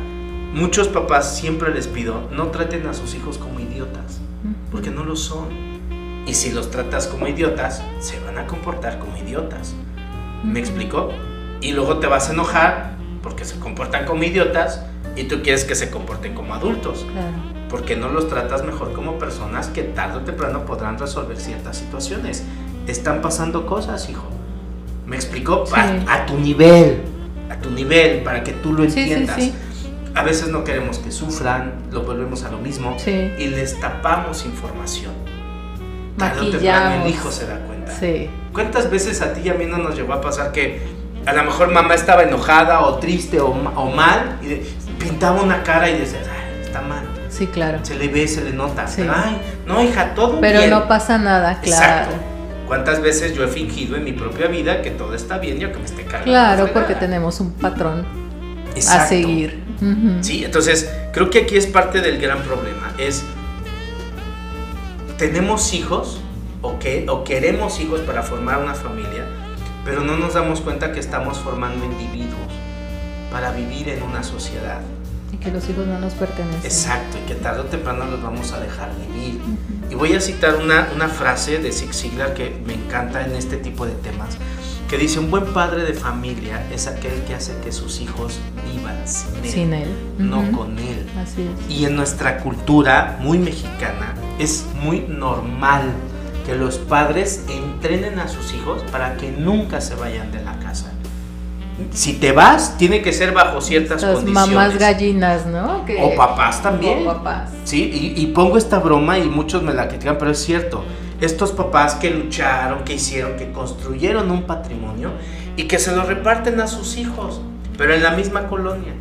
[0.52, 4.20] Muchos papás siempre les pido, no traten a sus hijos como idiotas,
[4.70, 5.48] porque no lo son.
[6.26, 9.74] Y si los tratas como idiotas, se van a comportar como idiotas.
[10.42, 11.10] ¿Me explico?
[11.64, 14.84] y luego te vas a enojar porque se comportan como idiotas
[15.16, 17.06] y tú quieres que se comporten como adultos.
[17.74, 22.44] Porque no los tratas mejor como personas que tarde o temprano podrán resolver ciertas situaciones.
[22.86, 24.28] Están pasando cosas, hijo.
[25.06, 25.64] ¿Me explico?
[25.74, 27.02] A, tu nivel,
[27.50, 29.50] a tu nivel, para que tú lo entiendas.
[30.14, 35.12] a veces no queremos que sufran, lo volvemos a lo mismo y les tapamos información.
[36.16, 37.92] Tarde o temprano el hijo se da cuenta.
[38.52, 40.80] ¿Cuántas veces a ti y a mí no nos llevó a pasar que
[41.26, 44.62] a lo mejor mamá estaba enojada o triste o, mal y
[45.02, 46.20] pintaba una cara y decía,
[46.62, 47.13] está mal.
[47.36, 47.80] Sí, claro.
[47.82, 48.86] Se le ve, se le nota.
[49.12, 52.12] Ay, no, hija, todo Pero no pasa nada, claro.
[52.12, 52.14] Exacto.
[52.68, 55.78] ¿Cuántas veces yo he fingido en mi propia vida que todo está bien y que
[55.78, 56.26] me esté cargando?
[56.26, 58.06] Claro, porque tenemos un patrón
[58.88, 59.62] a seguir.
[60.20, 62.92] Sí, entonces creo que aquí es parte del gran problema.
[62.98, 63.24] Es,
[65.18, 66.20] tenemos hijos
[66.62, 69.26] o, que, o queremos hijos para formar una familia,
[69.84, 72.52] pero no nos damos cuenta que estamos formando individuos
[73.30, 74.80] para vivir en una sociedad.
[75.34, 76.64] Y que los hijos no nos pertenecen.
[76.64, 79.40] Exacto, y que tarde o temprano los vamos a dejar vivir.
[79.90, 83.56] Y voy a citar una, una frase de Zig Ziglar que me encanta en este
[83.56, 84.36] tipo de temas,
[84.88, 88.38] que dice, un buen padre de familia es aquel que hace que sus hijos
[88.72, 89.88] vivan sin él, sin él.
[90.18, 91.04] no con él.
[91.20, 91.76] Así es.
[91.76, 95.92] Y en nuestra cultura muy mexicana es muy normal
[96.46, 100.53] que los padres entrenen a sus hijos para que nunca se vayan de la.
[101.92, 104.54] Si te vas, tiene que ser bajo ciertas Las condiciones.
[104.54, 105.84] Mamás gallinas, ¿no?
[106.00, 107.06] O papás también.
[107.06, 107.50] O papás.
[107.64, 110.84] Sí, y, pongo esta broma y muchos me la critican, pero es cierto.
[111.20, 115.10] Estos papás que lucharon, que hicieron, que construyeron un patrimonio
[115.56, 117.40] y que se lo reparten a sus hijos,
[117.76, 118.92] pero en la misma colonia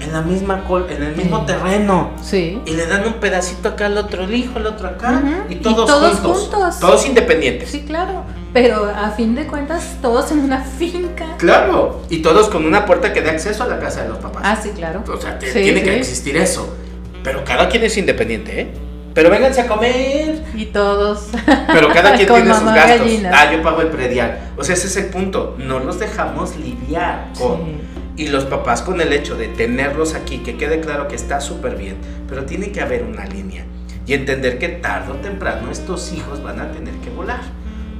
[0.00, 2.10] en la misma en el mismo terreno.
[2.22, 2.60] Sí.
[2.64, 5.90] Y le dan un pedacito acá al otro el hijo, al otro acá, y, todos
[5.90, 7.70] juntos, Todos independientes.
[7.70, 8.24] Sí, claro.
[8.52, 11.36] Pero a fin de cuentas, todos en una finca.
[11.38, 12.02] Claro.
[12.10, 14.42] Y todos con una puerta que dé acceso a la casa de los papás.
[14.44, 15.04] Ah, sí, claro.
[15.06, 16.76] O sea, tiene que existir eso.
[17.22, 18.68] Pero cada quien es independiente, ¿eh?
[19.14, 20.42] Pero vénganse a comer.
[20.54, 21.28] Y todos.
[21.66, 23.08] Pero cada quien tiene sus gastos.
[23.32, 24.38] Ah, yo pago el predial.
[24.56, 25.56] O sea, ese es el punto.
[25.58, 27.80] No los dejamos lidiar con
[28.16, 31.76] y los papás con el hecho de tenerlos aquí, que quede claro que está súper
[31.76, 31.96] bien,
[32.28, 33.64] pero tiene que haber una línea
[34.06, 37.40] y entender que tarde o temprano estos hijos van a tener que volar.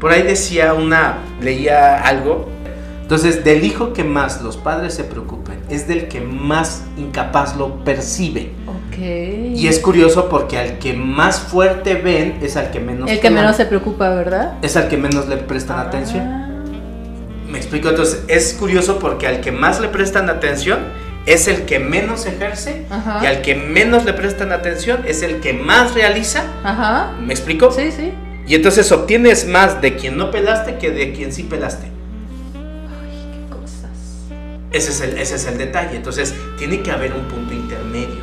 [0.01, 2.49] Por ahí decía una, leía algo.
[3.03, 7.85] Entonces, del hijo que más los padres se preocupen es del que más incapaz lo
[7.85, 8.53] percibe.
[8.89, 9.53] Okay.
[9.55, 13.11] Y es curioso porque al que más fuerte ven es al que menos.
[13.11, 14.55] El que menos se preocupa, ¿verdad?
[14.63, 15.83] Es al que menos le prestan ah.
[15.83, 16.41] atención.
[17.51, 20.79] Me explico, entonces es curioso porque al que más le prestan atención
[21.27, 22.87] es el que menos ejerce
[23.23, 26.45] y al que menos le prestan atención es el que más realiza.
[26.65, 27.13] Ajá.
[27.21, 27.71] ¿Me explico?
[27.71, 28.13] Sí, sí.
[28.51, 31.87] Y entonces obtienes más de quien no pelaste que de quien sí pelaste.
[31.87, 34.27] Ay, qué cosas.
[34.73, 35.95] Ese es el, ese es el detalle.
[35.95, 38.17] Entonces tiene que haber un punto intermedio.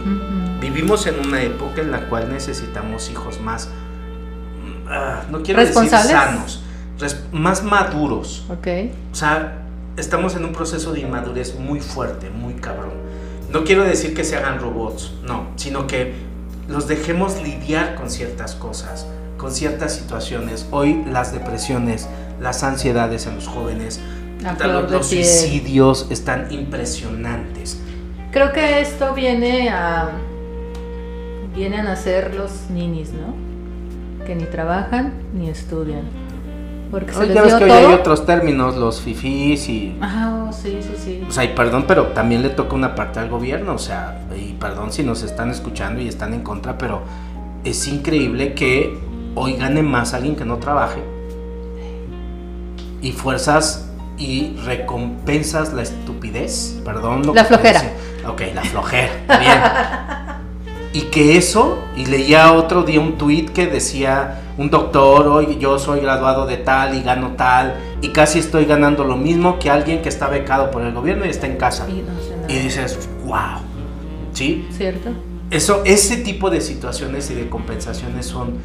[0.60, 3.70] Vivimos en una época en la cual necesitamos hijos más,
[4.90, 6.62] ah, no quiero decir sanos,
[7.32, 8.46] más maduros.
[8.50, 8.68] Ok.
[9.14, 9.60] O sea,
[9.96, 12.92] estamos en un proceso de inmadurez muy fuerte, muy cabrón.
[13.50, 16.16] No quiero decir que se hagan robots, no, sino que
[16.68, 19.08] los dejemos lidiar con ciertas cosas,
[19.38, 20.68] con ciertas situaciones.
[20.72, 22.08] Hoy las depresiones,
[22.40, 24.00] las ansiedades en los jóvenes,
[24.60, 27.80] los, los suicidios están impresionantes.
[28.32, 30.12] Creo que esto viene a
[31.56, 33.34] vienen a ser los ninis, ¿no?
[34.26, 36.04] Que ni trabajan ni estudian
[36.92, 39.98] porque se ya ves que hoy hay otros términos, los fifís y.
[40.02, 41.24] Ah, sí, sí, sí.
[41.28, 43.74] O sea, y perdón, pero también le toca una parte al gobierno.
[43.74, 47.02] O sea, y perdón si nos están escuchando y están en contra, pero
[47.64, 48.98] es increíble que
[49.38, 51.02] hoy gane más alguien que no trabaje.
[53.02, 57.34] Y fuerzas y recompensas la estupidez, perdón.
[57.34, 57.82] la flojera.
[58.28, 59.60] Ok, la flojera, bien.
[60.94, 65.78] y que eso, y leía otro día un tweet que decía un doctor, hoy yo
[65.78, 70.02] soy graduado de tal y gano tal, y casi estoy ganando lo mismo que alguien
[70.02, 71.86] que está becado por el gobierno y está en casa.
[72.48, 73.62] Y, dices, wow,
[74.34, 74.68] ¿sí?
[74.72, 75.12] Cierto.
[75.52, 78.58] Eso, ese tipo de situaciones y de compensaciones son,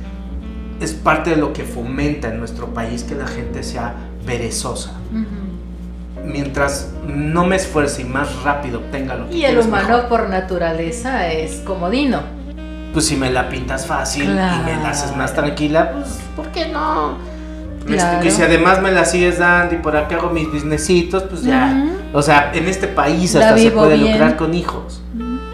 [0.83, 3.95] es parte de lo que fomenta en nuestro país que la gente sea
[4.27, 4.93] perezosa
[6.25, 11.29] mientras no me esfuerce y más rápido obtenga lo que Y el humano por naturaleza
[11.29, 12.21] es comodino.
[12.93, 16.69] Pues si me la pintas fácil y me la haces más tranquila, pues ¿por qué
[16.69, 17.17] no?
[18.23, 21.87] Y si además me la sigues dando y por acá hago mis businessitos, pues ya.
[22.13, 25.01] O sea, en este país hasta se puede lucrar con hijos.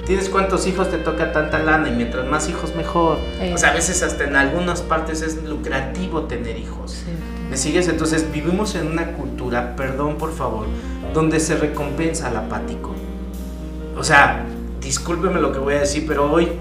[0.08, 3.18] Tienes cuántos hijos te toca tanta lana y mientras más hijos mejor.
[3.52, 6.92] O sea, a veces hasta en algunas partes es lucrativo tener hijos.
[6.92, 7.10] Sí.
[7.50, 7.88] ¿Me sigues?
[7.88, 10.64] Entonces vivimos en una cultura, perdón por favor,
[11.12, 12.94] donde se recompensa al apático.
[13.98, 14.46] O sea,
[14.80, 16.52] discúlpeme lo que voy a decir, pero hoy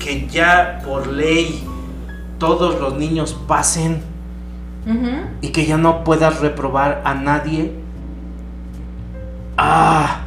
[0.00, 1.62] que ya por ley
[2.38, 4.02] todos los niños pasen
[5.40, 7.74] y que ya no puedas reprobar a nadie.
[9.56, 10.22] Ah,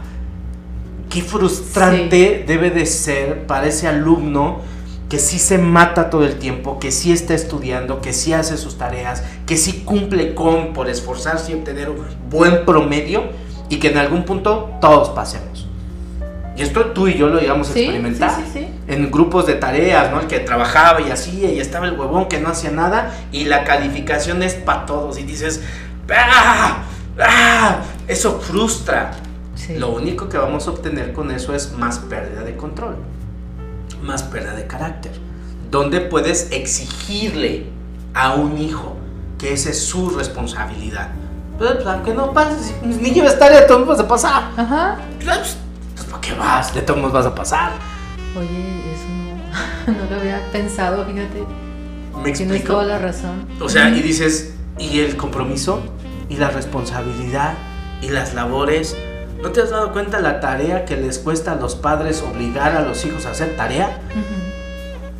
[1.15, 4.59] qué frustrante debe de ser para ese alumno
[5.07, 8.77] que sí se mata todo el tiempo, que sí está estudiando, que sí hace sus
[8.77, 13.23] tareas, que sí cumple con por esforzarse y obtener un buen promedio
[13.69, 15.69] y que en algún punto todos pasemos.
[16.57, 18.37] Y esto tú y yo lo íbamos a experimentar
[18.85, 20.19] en grupos de tareas, ¿no?
[20.19, 23.63] El que trabajaba y hacía y estaba el huevón que no hacía nada y la
[23.63, 25.61] calificación es para todos y dices,
[26.09, 26.83] ¡ah!
[27.21, 27.77] ¡ah!
[28.05, 29.13] Eso frustra.
[29.77, 32.97] Lo único que vamos a obtener con eso es más pérdida de control
[34.05, 35.11] más pérdida de carácter.
[35.69, 37.65] Donde puedes exigirle
[38.13, 38.95] a un hijo
[39.37, 41.09] que esa es su responsabilidad.
[41.57, 44.43] Pues, pues aunque no pases, ni lleves tarea, de todos vas a pasar.
[44.55, 44.97] Ajá.
[45.23, 45.57] Pues,
[45.95, 46.73] pues ¿para qué vas?
[46.73, 47.71] De todos vas a pasar.
[48.37, 51.43] Oye, eso no, lo había pensado, fíjate.
[52.21, 52.53] Me explico.
[52.53, 53.47] Tienes toda la razón.
[53.59, 55.81] O sea, y dices, ¿y el compromiso?
[56.29, 57.55] ¿Y la responsabilidad?
[58.01, 58.95] ¿Y las labores?
[59.45, 62.81] ¿No te has dado cuenta la tarea que les cuesta a los padres obligar a
[62.81, 63.99] los hijos a hacer tarea?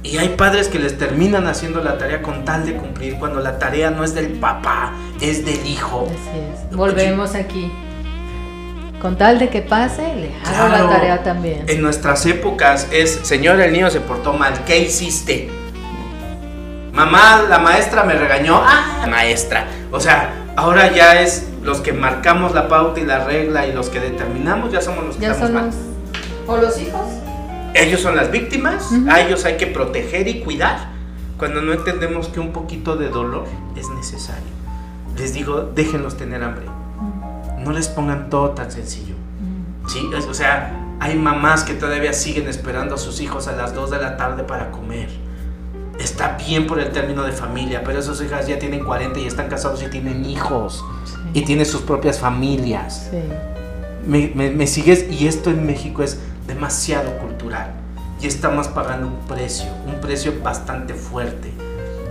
[0.01, 3.59] Y hay padres que les terminan haciendo la tarea con tal de cumplir cuando la
[3.59, 6.07] tarea no es del papá, es del hijo.
[6.09, 6.75] Así es.
[6.75, 7.71] Volvemos aquí.
[8.99, 11.63] Con tal de que pase, le hago la tarea también.
[11.67, 15.51] En nuestras épocas es, señor, el niño se portó mal, ¿qué hiciste?
[16.93, 18.59] Mamá, la maestra me regañó.
[18.65, 19.67] Ah, maestra.
[19.91, 23.89] O sea, ahora ya es los que marcamos la pauta y la regla y los
[23.89, 25.71] que determinamos, ya somos los que ya estamos mal.
[26.47, 27.01] ¿O los hijos?
[27.75, 30.87] ellos son las víctimas, a ellos hay que proteger y cuidar,
[31.37, 34.55] cuando no entendemos que un poquito de dolor es necesario.
[35.17, 36.65] Les digo, déjenlos tener hambre.
[37.59, 39.15] No les pongan todo tan sencillo.
[39.87, 40.09] ¿Sí?
[40.29, 43.97] O sea, hay mamás que todavía siguen esperando a sus hijos a las 2 de
[43.97, 45.09] la tarde para comer.
[45.99, 49.49] Está bien por el término de familia, pero esas hijas ya tienen 40 y están
[49.49, 50.83] casados y tienen hijos.
[51.35, 53.09] Y tienen sus propias familias.
[53.11, 53.19] Sí.
[54.07, 56.17] Me, me sigues y esto en México es
[56.47, 57.85] demasiado cultural
[58.21, 61.51] y estamos pagando un precio, un precio bastante fuerte.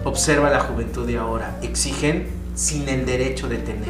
[0.04, 3.88] Observa la juventud de ahora, exigen sin el derecho de tener,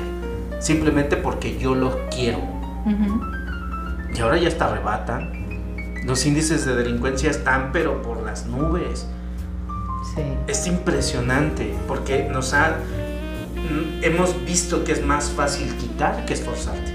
[0.61, 2.39] simplemente porque yo los quiero.
[4.15, 5.45] Y ahora ya está arrebatan.
[6.05, 9.07] Los índices de delincuencia están pero por las nubes.
[10.47, 12.77] Es impresionante porque nos ha,
[14.03, 16.93] hemos visto que es más fácil quitar que esforzarte.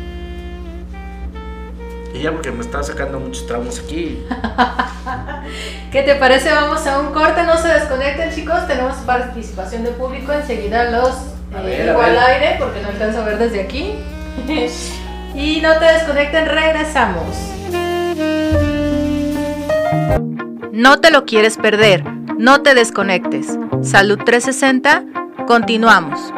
[2.13, 4.24] Y ya porque me está sacando muchos tramos aquí.
[5.91, 6.52] ¿Qué te parece?
[6.52, 11.15] Vamos a un corte, no se desconecten chicos, tenemos participación de público, enseguida los
[11.65, 13.95] eh, al aire porque no alcanzo a ver desde aquí.
[15.36, 17.38] y no te desconecten, regresamos.
[20.72, 22.04] No te lo quieres perder,
[22.38, 23.58] no te desconectes.
[23.82, 25.04] Salud 360,
[25.45, 26.34] continuamos.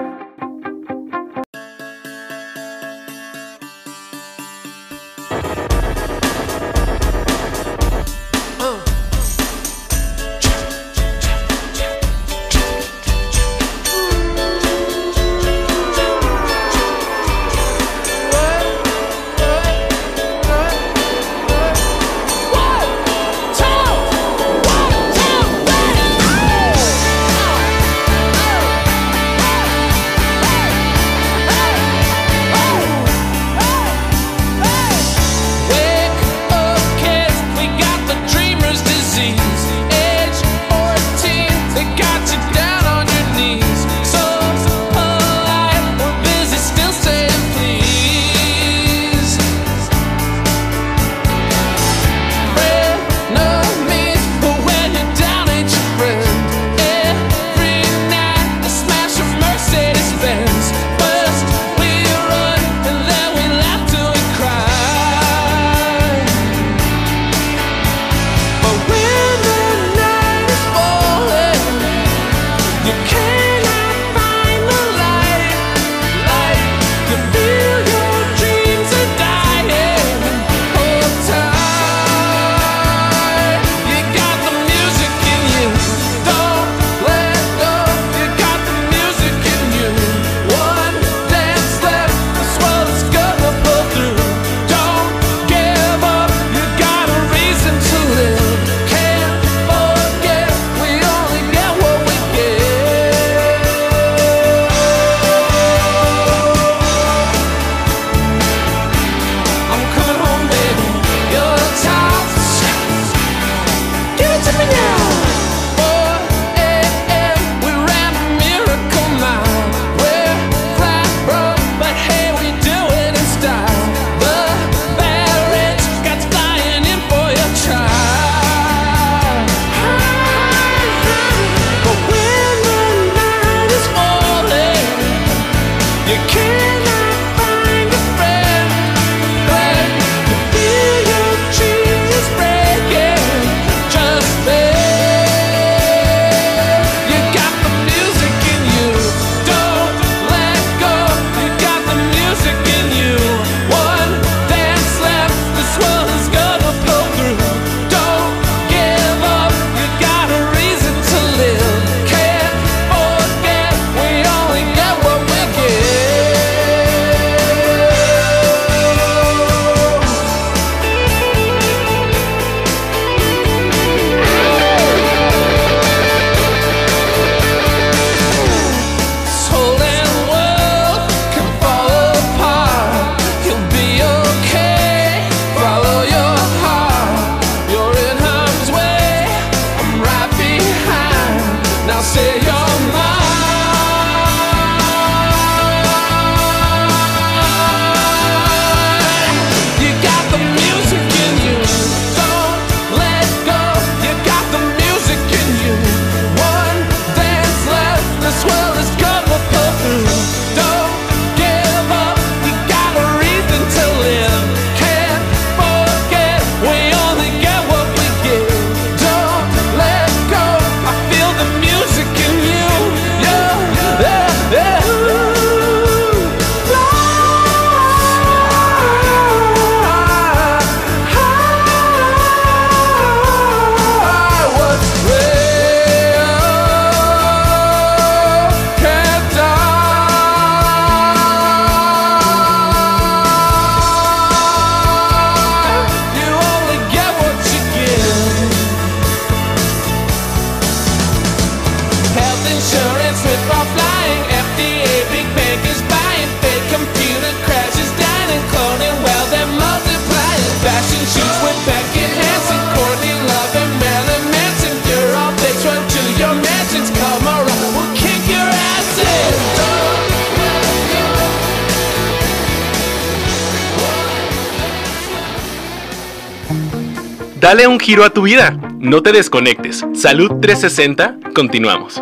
[277.91, 278.57] Giro a tu vida.
[278.79, 279.85] No te desconectes.
[279.93, 282.01] Salud 360, continuamos.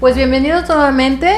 [0.00, 1.30] Pues bienvenidos nuevamente.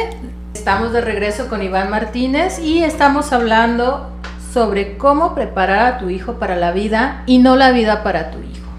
[0.54, 4.12] Estamos de regreso con Iván Martínez y estamos hablando
[4.52, 8.38] sobre cómo preparar a tu hijo para la vida y no la vida para tu
[8.38, 8.70] hijo.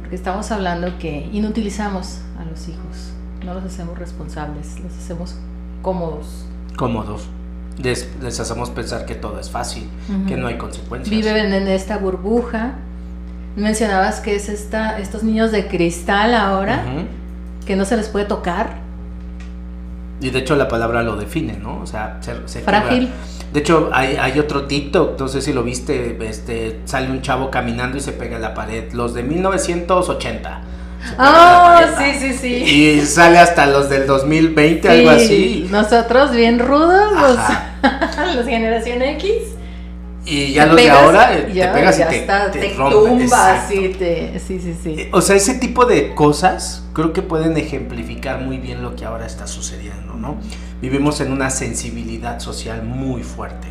[0.00, 3.12] Porque estamos hablando que inutilizamos a los hijos,
[3.44, 5.36] no los hacemos responsables, los hacemos
[5.82, 6.44] cómodos.
[6.76, 7.28] Cómodos.
[7.78, 8.08] Les,
[8.40, 9.88] hacemos pensar que todo es fácil,
[10.26, 11.10] que no hay consecuencias.
[11.10, 12.72] Viven en esta burbuja.
[13.56, 16.84] Mencionabas que es esta, estos niños de cristal ahora,
[17.66, 18.88] que no se les puede tocar
[20.20, 21.80] y de hecho la palabra lo define, ¿no?
[21.80, 23.08] O sea, se, Frágil.
[23.52, 27.50] De hecho, hay, hay, otro TikTok, no sé si lo viste, este, sale un chavo
[27.50, 28.92] caminando y se pega en la pared.
[28.92, 30.60] Los de 1980.
[31.18, 32.54] Oh, sí, sí, sí.
[32.54, 35.66] Y sale hasta los del 2020, algo así.
[35.70, 39.32] Nosotros bien rudos, los, los generación X.
[40.24, 44.60] Y ya los de ahora eh, te pegas y te, te, tumbas, sí, te, sí,
[44.60, 44.94] sí, sí.
[44.98, 49.06] Eh, o sea, ese tipo de cosas creo que pueden ejemplificar muy bien lo que
[49.06, 50.36] ahora está sucediendo, ¿no?
[50.82, 53.68] Vivimos en una sensibilidad social muy fuerte,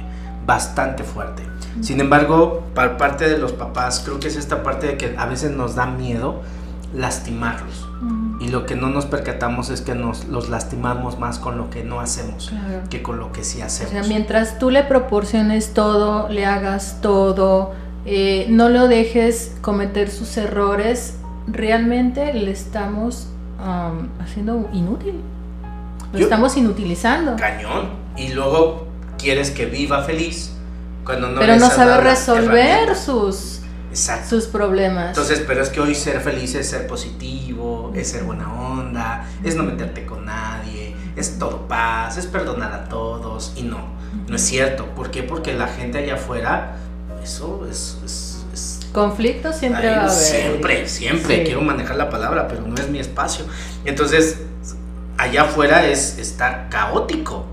[0.48, 1.44] bastante fuerte.
[1.82, 5.28] Sin embargo, para parte de los papás, creo que es esta parte de que a
[5.28, 6.42] veces nos da miedo
[6.94, 7.88] lastimarlos.
[8.40, 11.84] Y lo que no nos percatamos es que nos los lastimamos más con lo que
[11.84, 12.54] no hacemos
[12.90, 13.92] que con lo que sí hacemos.
[13.92, 17.74] O sea, mientras tú le proporciones todo, le hagas todo,
[18.06, 21.18] eh, no lo dejes cometer sus errores,
[21.48, 23.28] realmente le estamos
[24.20, 25.16] haciendo inútil.
[26.14, 27.36] Lo estamos inutilizando.
[27.36, 27.90] Cañón.
[28.16, 30.54] Y luego quieres que viva feliz.
[31.04, 33.62] Cuando no Pero no sabe resolver sus
[33.94, 35.10] sus problemas.
[35.10, 39.56] Entonces, pero es que hoy ser feliz es ser positivo, es ser buena onda, es
[39.56, 43.54] no meterte con nadie, es todo paz, es perdonar a todos.
[43.56, 43.80] Y no,
[44.28, 44.86] no es cierto.
[44.96, 45.24] ¿Por qué?
[45.24, 46.78] Porque la gente allá afuera,
[47.24, 47.98] eso es...
[48.04, 48.34] es,
[48.94, 50.10] Conflicto siempre va a haber.
[50.10, 51.44] Siempre, siempre.
[51.44, 53.46] Quiero manejar la palabra, pero no es mi espacio.
[53.86, 54.40] Entonces,
[55.18, 57.46] allá afuera es estar caótico.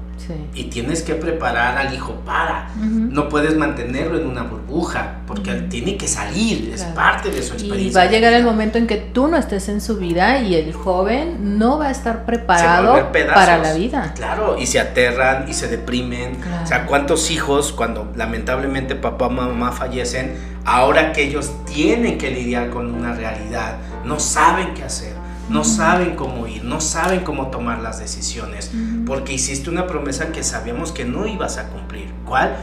[0.55, 2.71] Y tienes que preparar al hijo para.
[2.77, 7.91] No puedes mantenerlo en una burbuja, porque tiene que salir, es parte de su experiencia.
[7.91, 10.55] Y va a llegar el momento en que tú no estés en su vida y
[10.55, 14.13] el joven no va a estar preparado para la vida.
[14.15, 16.39] Claro, y se aterran y se deprimen.
[16.63, 22.31] O sea, ¿cuántos hijos cuando lamentablemente papá o mamá fallecen, ahora que ellos tienen que
[22.31, 25.24] lidiar con una realidad, no saben qué hacer?
[25.49, 28.71] No saben cómo ir, no saben cómo tomar las decisiones,
[29.07, 32.13] porque hiciste una promesa que sabíamos que no ibas a cumplir.
[32.25, 32.57] ¿Cuál?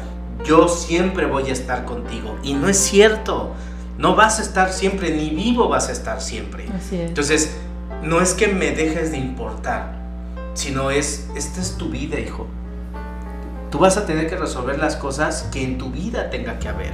[0.45, 2.37] Yo siempre voy a estar contigo.
[2.43, 3.53] Y no es cierto.
[3.97, 6.65] No vas a estar siempre, ni vivo vas a estar siempre.
[6.91, 7.55] Entonces,
[8.01, 9.93] no es que me dejes de importar,
[10.55, 12.47] sino es, esta es tu vida, hijo.
[13.69, 16.93] Tú vas a tener que resolver las cosas que en tu vida tenga que haber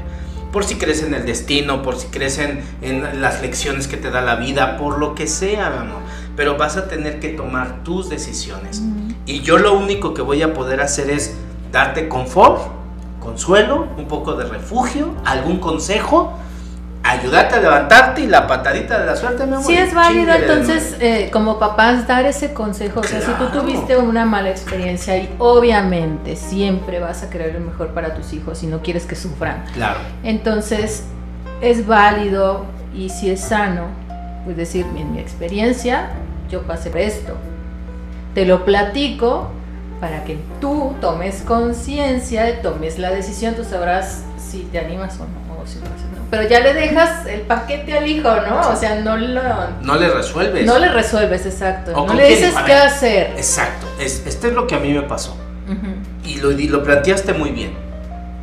[0.52, 4.22] por si crees en el destino, por si crees en, las lecciones que te da
[4.22, 6.02] la vida, por lo que sea, mi amor.
[6.36, 8.82] Pero vas a tener que tomar tus decisiones.
[9.26, 11.36] Y yo lo único que voy a poder hacer es
[11.72, 12.62] darte confort,
[13.20, 16.34] consuelo, un poco de refugio, algún consejo
[17.12, 19.66] ayudarte a levantarte y la patadita de la suerte, mi amor.
[19.66, 23.00] Sí, es válido entonces, eh, como papás, dar ese consejo.
[23.00, 27.62] O sea, si tú tuviste una mala experiencia y obviamente siempre vas a querer lo
[27.62, 29.64] mejor para tus hijos y no quieres que sufran.
[29.74, 30.00] Claro.
[30.24, 31.06] Entonces,
[31.62, 33.88] es válido y si es sano,
[34.46, 36.10] pues decir, en mi experiencia,
[36.50, 37.34] yo pasé por esto.
[38.34, 39.52] Te lo platico
[40.00, 45.47] para que tú tomes conciencia, tomes la decisión, tú sabrás si te animas o no,
[45.76, 48.70] o si no pero ya le dejas el paquete al hijo, ¿no?
[48.70, 49.42] O sea, no lo...
[49.82, 50.66] No le resuelves.
[50.66, 51.94] No le resuelves, exacto.
[52.06, 53.32] no le dices qué hacer.
[53.38, 53.88] Exacto.
[54.00, 55.38] Es, esto es lo que a mí me pasó.
[56.26, 57.74] y, lo, lo planteaste muy bien.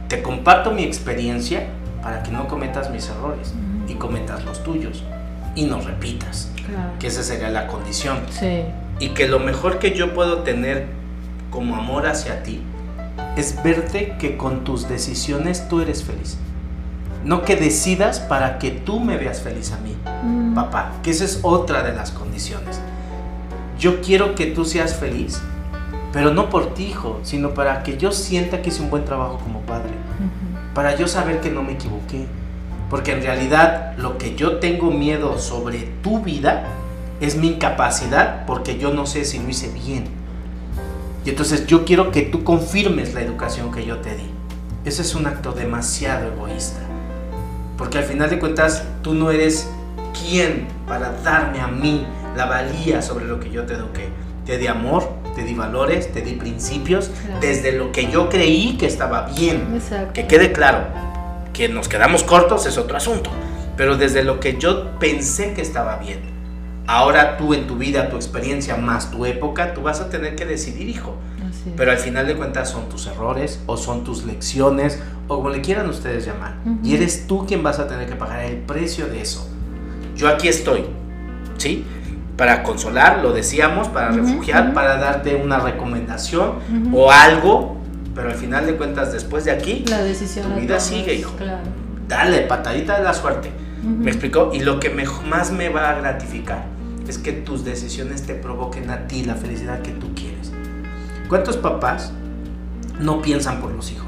[0.08, 1.66] Te comparto mi experiencia
[2.02, 3.52] para que no cometas mis errores
[3.86, 5.04] y cometas los tuyos
[5.54, 6.50] y no repitas.
[6.98, 8.20] Que esa sería la condición.
[8.30, 8.64] Sí.
[8.98, 10.86] Y que lo mejor que yo puedo tener
[11.50, 12.62] como amor hacia ti
[13.36, 16.38] es verte que con tus decisiones tú eres feliz.
[17.24, 20.54] No que decidas para que tú me veas feliz a mí, mm.
[20.54, 22.80] papá, que esa es otra de las condiciones.
[23.78, 25.40] Yo quiero que tú seas feliz,
[26.12, 29.38] pero no por ti, hijo, sino para que yo sienta que hice un buen trabajo
[29.38, 29.92] como padre,
[30.74, 32.26] para yo saber que no me equivoqué.
[32.90, 36.66] Porque en realidad lo que yo tengo miedo sobre tu vida
[37.20, 40.04] es mi incapacidad porque yo no sé si lo hice bien.
[41.24, 44.30] Y entonces yo quiero que tú confirmes la educación que yo te di.
[44.84, 46.80] Ese es un acto demasiado egoísta.
[47.76, 49.68] Porque al final de cuentas tú no eres
[50.12, 52.06] quien para darme a mí
[52.36, 54.08] la valía sobre lo que yo te eduqué.
[54.46, 57.10] Te di amor, te di valores, te di principios,
[57.40, 59.80] desde lo que yo creí que estaba bien.
[60.12, 60.84] Que quede claro,
[61.52, 63.30] que nos quedamos cortos es otro asunto,
[63.76, 66.20] pero desde lo que yo pensé que estaba bien.
[66.86, 70.44] Ahora tú en tu vida, tu experiencia más tu época, tú vas a tener que
[70.44, 71.16] decidir, hijo.
[71.76, 75.60] Pero al final de cuentas son tus errores o son tus lecciones o como le
[75.60, 76.56] quieran ustedes llamar.
[76.82, 79.48] Y eres tú quien vas a tener que pagar el precio de eso.
[80.16, 80.84] Yo aquí estoy,
[81.56, 81.84] ¿sí?
[82.36, 86.54] Para consolar, lo decíamos, para refugiar, para darte una recomendación
[86.92, 87.76] o algo,
[88.14, 91.34] pero al final de cuentas, después de aquí, la decisión tu vida sigue, hijo.
[92.08, 93.50] Dale, patadita de la suerte.
[93.82, 94.50] ¿Me explicó?
[94.52, 94.90] Y lo que
[95.28, 96.64] más me va a gratificar
[97.08, 100.52] es que tus decisiones te provoquen a ti la felicidad que tú quieres.
[101.28, 102.12] ¿Cuántos papás
[103.00, 104.04] no piensan por los hijos?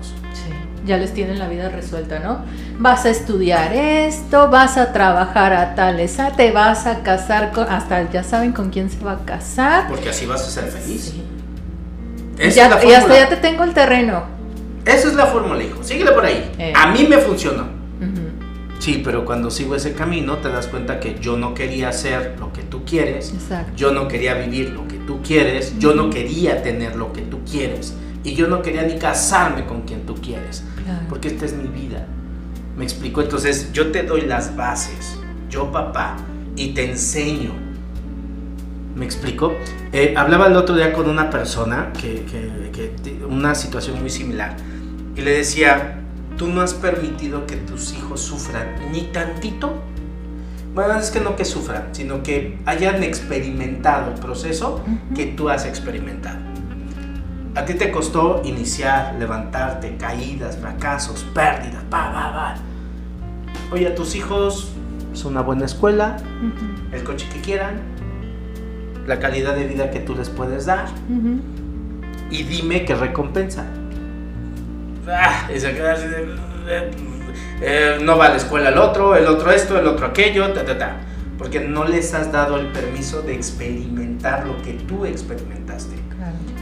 [0.86, 2.44] ya les tienen la vida resuelta, ¿no?
[2.78, 7.68] Vas a estudiar esto, vas a trabajar a tal esa, te vas a casar con,
[7.68, 9.88] hasta ya saben con quién se va a casar.
[9.88, 11.14] Porque así vas a ser feliz.
[12.38, 14.24] y hasta ya te tengo el terreno.
[14.84, 15.82] Esa es la fórmula, hijo.
[15.82, 16.52] Síguele por ahí.
[16.58, 16.72] Eh.
[16.76, 17.75] A mí me funcionó.
[18.86, 22.52] Sí, pero cuando sigo ese camino te das cuenta que yo no quería hacer lo
[22.52, 23.32] que tú quieres.
[23.32, 23.72] Exacto.
[23.74, 25.76] Yo no quería vivir lo que tú quieres.
[25.80, 27.94] Yo no quería tener lo que tú quieres.
[28.22, 30.62] Y yo no quería ni casarme con quien tú quieres
[31.08, 32.06] porque esta es mi vida.
[32.76, 33.22] ¿Me explico?
[33.22, 35.18] Entonces yo te doy las bases,
[35.50, 36.16] yo papá,
[36.54, 37.50] y te enseño.
[38.94, 39.52] ¿Me explico?
[39.92, 44.56] Eh, hablaba el otro día con una persona que, que, una situación muy similar
[45.16, 46.05] y le decía,
[46.36, 49.82] tú no has permitido que tus hijos sufran ni tantito.
[50.74, 54.82] Bueno, es que no que sufran, sino que hayan experimentado el proceso
[55.14, 56.38] que tú has experimentado.
[57.54, 62.54] A ti te costó iniciar, levantarte, caídas, fracasos, pérdidas, pa, pa, pa.
[63.72, 64.72] Oye, a tus hijos
[65.14, 66.18] es una buena escuela,
[66.92, 67.80] el coche que quieran,
[69.06, 70.86] la calidad de vida que tú les puedes dar.
[72.30, 73.64] Y dime qué recompensa.
[75.08, 75.48] Ah,
[77.60, 80.64] eh, no va a la escuela el otro, el otro esto, el otro aquello, ta,
[80.64, 80.96] ta, ta.
[81.38, 85.96] Porque no les has dado el permiso de experimentar lo que tú experimentaste.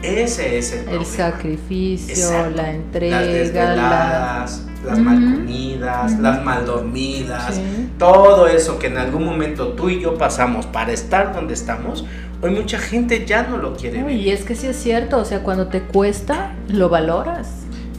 [0.02, 7.58] Ese es el, el sacrificio, la entrega, las desveladas, las mal comidas, las mal dormidas,
[7.98, 12.04] todo eso que en algún momento tú y yo pasamos para estar donde estamos,
[12.42, 14.12] hoy mucha gente ya no lo quiere ver.
[14.12, 17.53] Y es que sí es cierto, o sea, cuando te cuesta, lo valoras.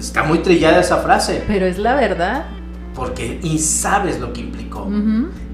[0.06, 1.44] Está muy trillada esa frase.
[1.48, 2.46] Pero es la verdad.
[2.94, 4.88] Porque y sabes lo que implicó.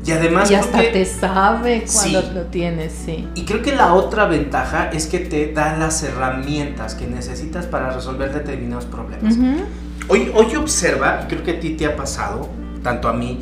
[0.05, 0.51] Y además.
[0.51, 3.27] Y hasta te sabe cuando lo tienes, sí.
[3.33, 7.91] Y creo que la otra ventaja es que te da las herramientas que necesitas para
[7.91, 9.35] resolver determinados problemas.
[10.07, 12.49] hoy, hoy observa, y creo que a ti te ha pasado,
[12.83, 13.39] tanto a mí,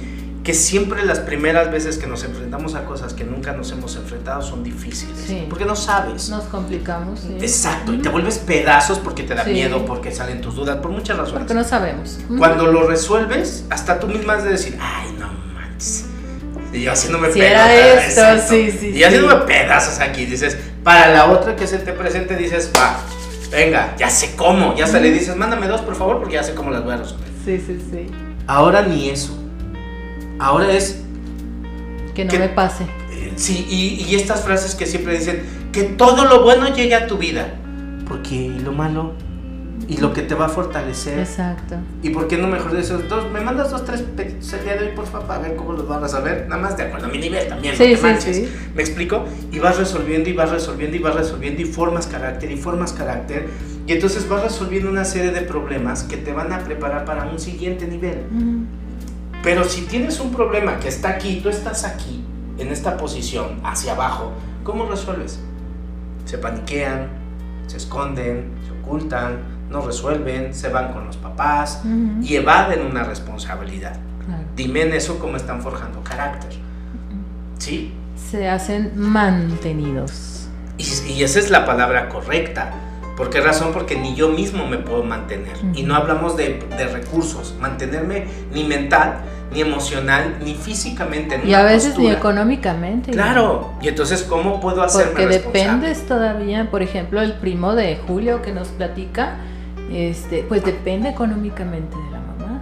[0.50, 4.42] que siempre las primeras veces que nos enfrentamos a cosas que nunca nos hemos enfrentado
[4.42, 5.46] son difíciles.
[5.48, 6.30] Porque no sabes.
[6.30, 7.22] Nos complicamos.
[7.40, 7.94] Exacto.
[7.94, 11.42] Y te vuelves pedazos porque te da miedo, porque salen tus dudas, por muchas razones.
[11.42, 12.18] Porque no sabemos.
[12.36, 16.06] Cuando lo resuelves, hasta tú misma has de decir, ay, no manches
[16.74, 17.72] y yo haciéndome si pedazos.
[17.72, 18.88] Era esto, sí, sí.
[18.88, 20.26] Y haciéndome pedazos aquí.
[20.26, 22.98] Dices, para la otra que se te presente, dices, va,
[23.52, 24.76] venga, ya sé cómo.
[24.76, 26.98] Ya hasta le dices, mándame dos, por favor, porque ya sé cómo las voy a
[26.98, 27.30] resolver.
[27.46, 28.08] Sí, sí, sí.
[28.48, 29.39] Ahora ni eso.
[30.40, 31.02] Ahora es.
[32.16, 32.86] Que no me pase.
[33.12, 37.08] Eh, sí, y, y estas frases que siempre dicen, que todo lo bueno llegue a
[37.08, 37.54] tu vida.
[38.08, 39.14] Porque lo malo
[39.90, 41.18] y lo que te va a fortalecer.
[41.18, 41.76] Exacto.
[42.04, 43.30] ¿Y por qué no mejor de esos dos?
[43.32, 45.88] Me mandas dos, tres pedidos el día de hoy, por favor, a ver cómo los
[45.88, 46.48] vas a resolver.
[46.48, 48.50] Nada más de acuerdo a mi nivel también, sí, sí, Sí.
[48.76, 49.26] ¿Me explico?
[49.52, 53.48] Y vas resolviendo y vas resolviendo y vas resolviendo y formas carácter y formas carácter.
[53.88, 57.40] Y entonces vas resolviendo una serie de problemas que te van a preparar para un
[57.40, 58.20] siguiente nivel.
[59.44, 62.24] Pero si tienes un problema que está aquí, tú estás aquí,
[62.58, 64.34] en esta posición, hacia abajo,
[64.64, 65.40] ¿cómo resuelves?
[66.26, 67.08] Se paniquean,
[67.68, 71.82] se esconden, se ocultan, no resuelven, se van con los papás
[72.22, 73.98] y evaden una responsabilidad.
[74.56, 76.52] Dime en eso cómo están forjando carácter.
[77.58, 77.94] ¿Sí?
[78.16, 80.48] Se hacen mantenidos.
[80.78, 82.72] Y, esa es la palabra correcta.
[83.20, 83.72] ¿Por qué razón?
[83.74, 85.58] Porque ni yo mismo me puedo mantener.
[85.76, 86.64] Y no hablamos de,
[86.94, 87.54] recursos.
[87.60, 89.18] Mantenerme ni mental,
[89.52, 91.42] ni emocional, ni físicamente.
[91.44, 93.12] y a veces ni económicamente.
[93.12, 93.74] Claro.
[93.82, 98.54] Y entonces, ¿cómo puedo hacerme Porque dependes todavía, por ejemplo, el primo de Julio que
[98.54, 99.36] nos platica,
[99.92, 102.62] este, pues depende económicamente de la mamá.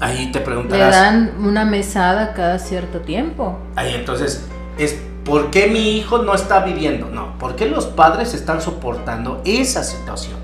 [0.00, 0.88] Ahí te preguntarás.
[0.88, 3.58] Le dan una mesada cada cierto tiempo.
[3.76, 4.42] Ahí entonces
[4.78, 7.08] es ¿por qué mi hijo no está viviendo?
[7.08, 10.38] No, ¿por qué los padres están soportando esa situación?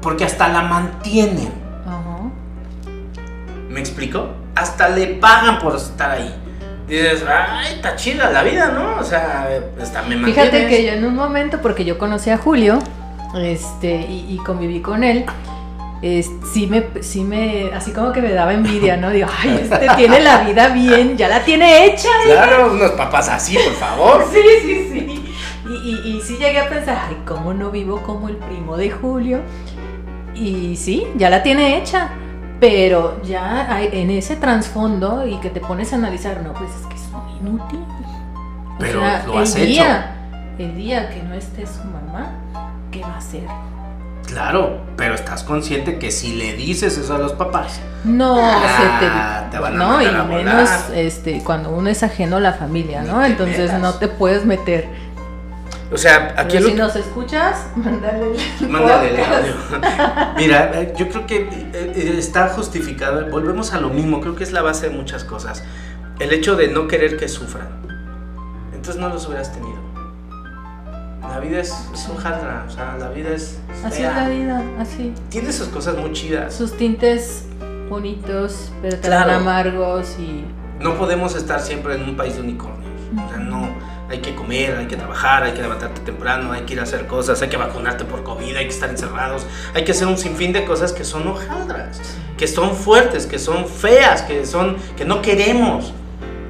[0.00, 1.66] Porque hasta la mantienen.
[3.68, 4.28] ¿Me explico?
[4.54, 6.34] Hasta le pagan por estar ahí.
[6.88, 8.98] dices, ay, está chida la vida, ¿no?
[8.98, 9.48] O sea,
[9.78, 12.78] está, me Fíjate que yo en un momento, porque yo conocí a Julio,
[13.34, 15.26] este, y, conviví con él,
[16.02, 19.10] sí me, sí me, así como que me daba envidia, ¿no?
[19.10, 22.08] Digo, ay, este tiene la vida bien, ya la tiene hecha.
[22.26, 22.32] ¿eh?
[22.32, 24.26] Claro, unos papás así, por favor.
[24.32, 25.22] sí, sí, sí.
[25.68, 29.40] Y, y, sí llegué a pensar, ay, ¿cómo no vivo como el primo de Julio?
[30.34, 32.10] Y sí, ya la tiene hecha.
[32.60, 36.86] Pero ya hay, en ese trasfondo y que te pones a analizar, no, pues es
[36.86, 37.80] que es muy inútil.
[38.78, 40.16] Pero lo has el Día,
[40.58, 42.32] el día que no esté su mamá,
[42.90, 43.46] ¿qué va a hacer?
[44.26, 49.58] Claro, pero estás consciente que si le dices eso a los papás, no, ah, te,
[49.58, 53.24] van a no y menos este cuando uno es ajeno a la familia, ¿no?
[53.24, 54.88] Entonces no te puedes meter
[55.92, 58.34] o sea, aquí si nos escuchas, mándale
[58.68, 59.54] Mándale audio.
[60.36, 63.24] Mira, eh, yo creo que eh, eh, está justificado.
[63.30, 64.20] Volvemos a lo mismo.
[64.20, 65.62] Creo que es la base de muchas cosas.
[66.18, 67.68] El hecho de no querer que sufran.
[68.74, 69.75] Entonces no los hubieras tenido.
[71.22, 71.74] La vida es,
[72.10, 73.58] un jaldra, o sea, la vida es.
[73.84, 75.12] Así es la vida, así.
[75.28, 76.54] Tiene sus cosas muy chidas.
[76.54, 77.44] Sus tintes
[77.88, 80.44] bonitos, pero también amargos y.
[80.80, 82.92] No podemos estar siempre en un país de unicornios.
[83.12, 83.68] O sea, no
[84.08, 87.06] hay que comer, hay que trabajar, hay que levantarte temprano, hay que ir a hacer
[87.06, 90.52] cosas, hay que vacunarte por COVID, hay que estar encerrados, hay que hacer un sinfín
[90.52, 92.00] de cosas que son hojaldras,
[92.36, 95.92] que son fuertes, que son feas, que son que no queremos.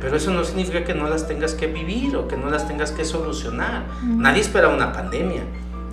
[0.07, 2.93] Pero eso no significa que no las tengas que vivir o que no las tengas
[2.93, 3.87] que solucionar.
[4.05, 5.43] Nadie espera una pandemia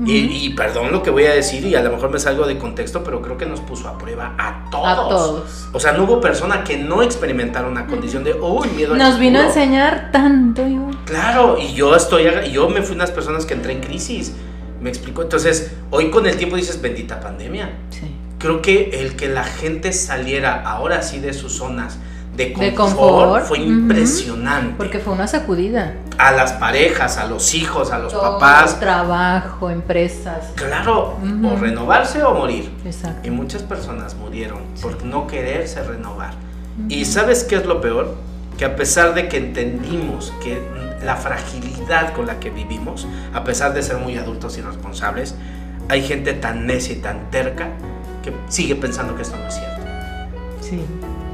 [0.06, 3.04] y, perdón lo que voy a decir, y a lo mejor me salgo de contexto,
[3.04, 4.88] pero creo que nos puso a prueba a todos.
[4.88, 5.68] A todos.
[5.72, 9.40] O sea, no hubo persona que no experimentara una condición de, uy, miedo Nos vino
[9.40, 10.92] a enseñar tanto, yo.
[11.06, 14.36] Claro, y yo estoy, yo me fui unas personas que entré en crisis.
[14.80, 15.24] Me explico.
[15.24, 17.80] Entonces, hoy con el tiempo dices, bendita pandemia.
[17.90, 18.16] Sí.
[18.38, 21.98] Creo que el que la gente saliera ahora sí de sus zonas
[22.36, 24.76] de confort, fue impresionante.
[24.78, 25.94] Porque fue una sacudida.
[26.18, 28.80] A las parejas, a los hijos, a los papás.
[28.80, 30.52] Trabajo, empresas.
[30.56, 32.72] Claro, o renovarse o morir.
[32.86, 33.28] Exacto.
[33.28, 36.34] Y muchas personas murieron por no quererse renovar.
[36.90, 38.16] ¿Y sabes qué es lo peor?
[38.58, 40.62] Que a pesar de que entendimos que
[41.04, 45.36] la fragilidad con la que vivimos, a pesar de ser muy adultos y responsables,
[45.90, 47.70] hay gente tan necia y tan terca
[48.24, 49.82] que sigue pensando que esto no es cierto.
[50.62, 50.80] Sí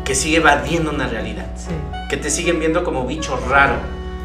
[0.10, 1.45] que sigue evadiendo una realidad,
[2.10, 3.76] que te siguen viendo como bicho raro.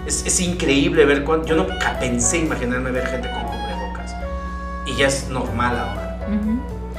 [0.06, 1.48] Es, es increíble ver cuánto.
[1.48, 1.66] Yo no
[2.00, 4.14] pensé imaginarme ver gente con cubrebocas.
[4.86, 6.18] Y ya es normal ahora.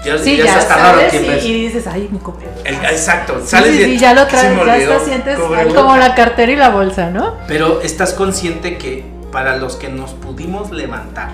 [0.06, 2.64] Ya, sí, ya, está raro y, y, dices, ay, mi cubrebocas.
[2.64, 4.56] exacto, sales sí, y ya lo traes,
[4.88, 7.38] ya te sientes como la cartera y la bolsa, ¿no?
[7.48, 11.32] Pero estás consciente que para los que nos pudimos levantar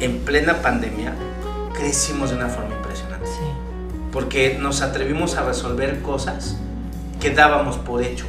[0.00, 1.12] en plena pandemia,
[1.74, 3.26] crecimos de una forma impresionante.
[3.26, 3.44] Sí.
[4.10, 6.56] Porque nos atrevimos a resolver cosas
[7.20, 8.24] que dábamos por hecho.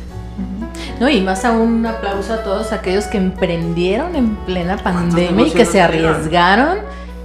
[1.00, 5.52] No, y más aún un aplauso a todos aquellos que emprendieron en plena pandemia y
[5.52, 6.80] que se arriesgaron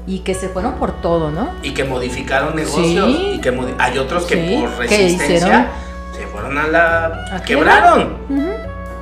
[0.07, 1.51] y que se fueron por todo, ¿no?
[1.63, 5.69] Y que modificaron negocios y que hay otros que por resistencia
[6.17, 8.17] se fueron a la quebraron.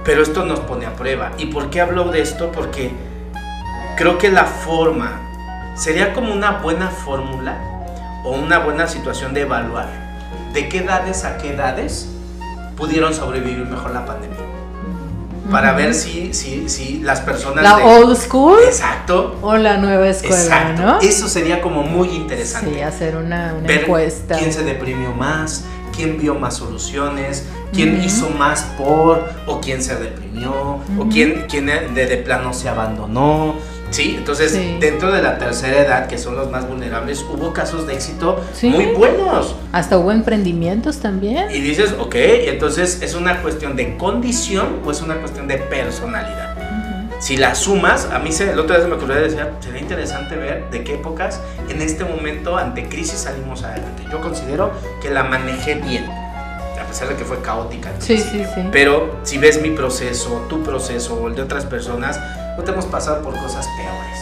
[0.05, 1.31] Pero esto nos pone a prueba.
[1.39, 2.51] ¿Y por qué hablo de esto?
[2.53, 2.91] Porque
[3.97, 5.21] creo que la forma
[5.77, 7.59] sería como una buena fórmula
[8.25, 10.05] o una buena situación de evaluar
[10.55, 12.09] de qué edades a qué edades
[12.77, 14.39] pudieron sobrevivir mejor la pandemia.
[15.51, 17.63] Para ver si, si, si las personas...
[17.63, 18.59] La old school.
[18.67, 19.39] Exacto.
[19.43, 20.83] O la nueva escuela, exacto.
[20.83, 21.01] ¿no?
[21.01, 22.75] Eso sería como muy interesante.
[22.75, 24.39] Sí, hacer una, encuesta.
[24.39, 25.65] ¿Quién se deprimió más?
[25.95, 27.47] ¿Quién vio más soluciones?
[27.73, 29.29] ¿Quién hizo más por?
[29.47, 30.81] ¿O quién se deprimió?
[30.99, 33.55] ¿O quién, quién de, de plano se abandonó?
[33.95, 37.95] Sí, entonces dentro de la tercera edad, que son los más vulnerables, hubo casos de
[37.95, 39.55] éxito muy buenos.
[39.71, 41.49] Hasta hubo emprendimientos también.
[41.53, 46.57] Y dices, ok, entonces es una cuestión de condición o es una cuestión de personalidad.
[47.21, 50.35] Si la sumas, a mí se, el otro día se me ocurrió decir, sería interesante
[50.35, 54.03] ver de qué épocas en este momento ante crisis salimos adelante.
[54.11, 57.93] Yo considero que la manejé bien a pesar de que fue caótica.
[58.01, 58.69] Sí, sí, sí.
[58.73, 62.19] Pero si ves mi proceso, tu proceso o el de otras personas,
[62.57, 64.19] no te hemos pasado por cosas peores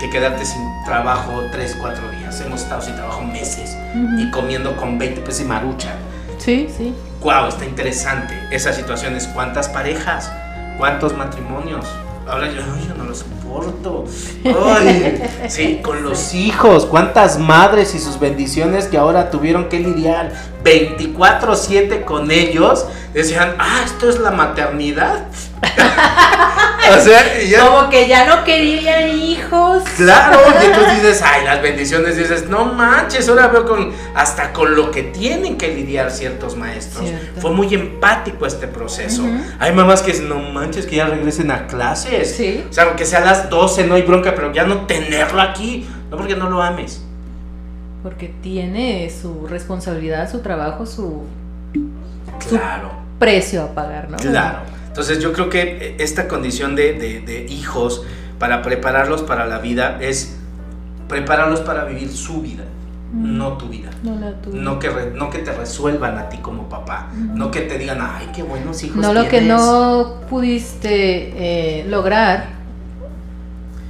[0.00, 2.40] que quedarte sin trabajo 3, 4 días.
[2.40, 3.76] Hemos estado sin trabajo meses
[4.18, 5.94] y comiendo con 20 pesos y marucha.
[6.38, 6.94] Sí, sí.
[7.20, 8.34] Wow, está interesante.
[8.50, 10.32] Esas situaciones, ¿cuántas parejas?
[10.78, 11.86] ¿Cuántos matrimonios?
[12.30, 13.14] ahora yo, yo no lo
[14.44, 20.32] Ay, sí, con los hijos, cuántas madres y sus bendiciones que ahora tuvieron que lidiar
[20.64, 25.26] 24/7 con ellos, decían, ah, esto es la maternidad.
[26.90, 27.22] o sea,
[27.60, 29.82] como que ya no quería hijos.
[29.96, 34.74] Claro, y entonces dices, ay, las bendiciones, dices, no manches, ahora veo con hasta con
[34.74, 37.10] lo que tienen que lidiar ciertos maestros.
[37.40, 39.24] Fue muy empático este proceso.
[39.58, 42.34] Hay mamás que dicen, no manches, que ya regresen a clases.
[42.36, 42.64] Sí.
[42.68, 45.86] O sea, aunque sea a las 12, no hay bronca, pero ya no tenerlo aquí,
[46.10, 47.02] no porque no lo ames.
[48.02, 51.22] Porque tiene su responsabilidad, su trabajo, su,
[52.48, 52.90] claro.
[53.18, 54.16] precio a pagar, ¿no?
[54.16, 54.58] Claro.
[54.88, 58.02] Entonces yo creo que esta condición de, hijos
[58.38, 60.36] para prepararlos para la vida es
[61.08, 62.64] prepararlos para vivir su vida,
[63.12, 63.90] no tu vida.
[64.02, 68.30] No, que no que te resuelvan a ti como papá, no que te digan, ay,
[68.34, 68.96] qué buenos hijos.
[68.96, 72.59] No lo que no pudiste eh, lograr,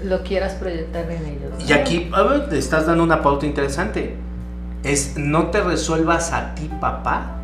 [0.05, 1.69] lo quieras proyectar en ellos.
[1.69, 2.11] Y aquí
[2.49, 4.17] te estás dando una pauta interesante.
[4.83, 7.37] Es no te resuelvas a ti, papá,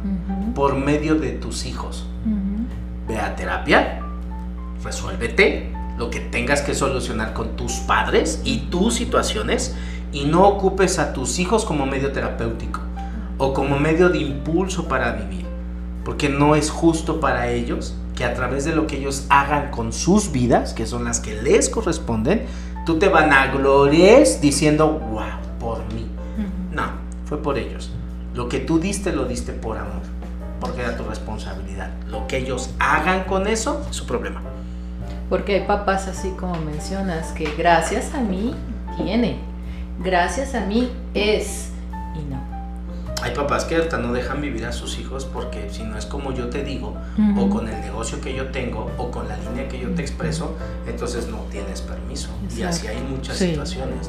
[0.55, 2.07] por medio de tus hijos
[3.07, 4.01] ve a terapia,
[4.83, 9.75] resuélvete lo que tengas que solucionar con tus padres y tus situaciones
[10.13, 12.81] y no ocupes a tus hijos como medio terapéutico
[13.39, 15.47] o como medio de impulso para vivir,
[16.05, 19.93] porque no es justo para ellos que a través de lo que ellos hagan con
[19.93, 22.47] sus vidas, que son las que les corresponden,
[22.85, 26.09] tú te van a glories diciendo, wow, por mí.
[26.73, 26.85] No,
[27.27, 27.93] fue por ellos.
[28.35, 30.17] Lo que tú diste, lo diste por amor
[30.61, 31.91] porque era tu responsabilidad.
[32.09, 34.41] Lo que ellos hagan con eso es su problema.
[35.29, 38.55] Porque hay papás así como mencionas, que gracias a mí
[38.97, 39.39] tiene,
[40.03, 41.73] gracias a mí es.
[43.27, 46.33] Hay papás que hasta no dejan vivir a sus hijos porque si no es como
[46.33, 46.97] yo te digo,
[47.37, 50.57] o con el negocio que yo tengo, o con la línea que yo te expreso,
[50.87, 52.29] entonces no tienes permiso.
[52.57, 54.09] Y así hay muchas situaciones.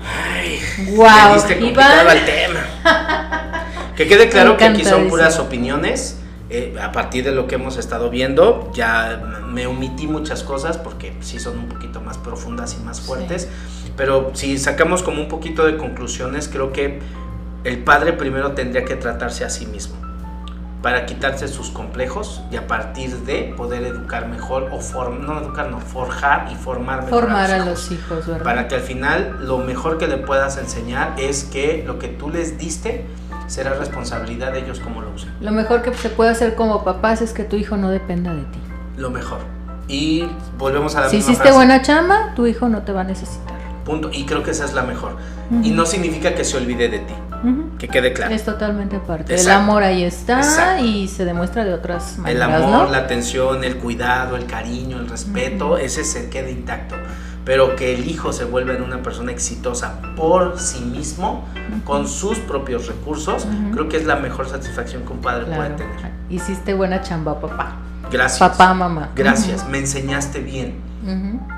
[0.00, 0.60] Ay,
[0.94, 2.60] wow, complicado el tema.
[3.96, 6.18] Que quede claro que aquí son puras opiniones.
[6.50, 11.16] Eh, a partir de lo que hemos estado viendo, ya me omití muchas cosas porque
[11.20, 13.48] sí son un poquito más profundas y más fuertes.
[13.96, 17.00] Pero si sacamos como un poquito de conclusiones, creo que
[17.64, 20.04] el padre primero tendría que tratarse a sí mismo
[20.84, 25.80] para quitarse sus complejos y a partir de poder educar mejor o no educar, no,
[25.80, 28.44] forjar y formar mejor formar a los, hijos, ¿verdad?
[28.44, 32.28] Para que al final lo mejor que le puedas enseñar es que lo que tú
[32.28, 33.06] les diste
[33.46, 35.32] será responsabilidad de ellos como lo usen.
[35.40, 38.42] Lo mejor que se puede hacer como papás es que tu hijo no dependa de
[38.42, 38.58] ti.
[38.98, 39.38] Lo mejor.
[39.88, 40.28] Y
[40.58, 43.56] volvemos a la si hiciste buena chamba, tu hijo no te va a necesitar.
[43.84, 44.10] Punto.
[44.12, 45.16] Y creo que esa es la mejor.
[45.62, 47.14] Y no significa que se olvide de ti.
[47.78, 48.34] Que quede claro.
[48.34, 49.34] Es totalmente aparte.
[49.34, 52.48] El amor ahí está y se demuestra de otras maneras.
[52.48, 56.94] El amor, la atención, el cuidado, el cariño, el respeto, ese se queda intacto.
[57.44, 61.44] Pero que el hijo se vuelva en una persona exitosa por sí mismo,
[61.84, 66.12] con sus propios recursos, creo que es la mejor satisfacción que un padre puede tener.
[66.30, 67.76] Hiciste buena chamba, papá.
[68.10, 68.38] Gracias.
[68.38, 69.10] Papá, mamá.
[69.14, 70.76] Gracias, me enseñaste bien.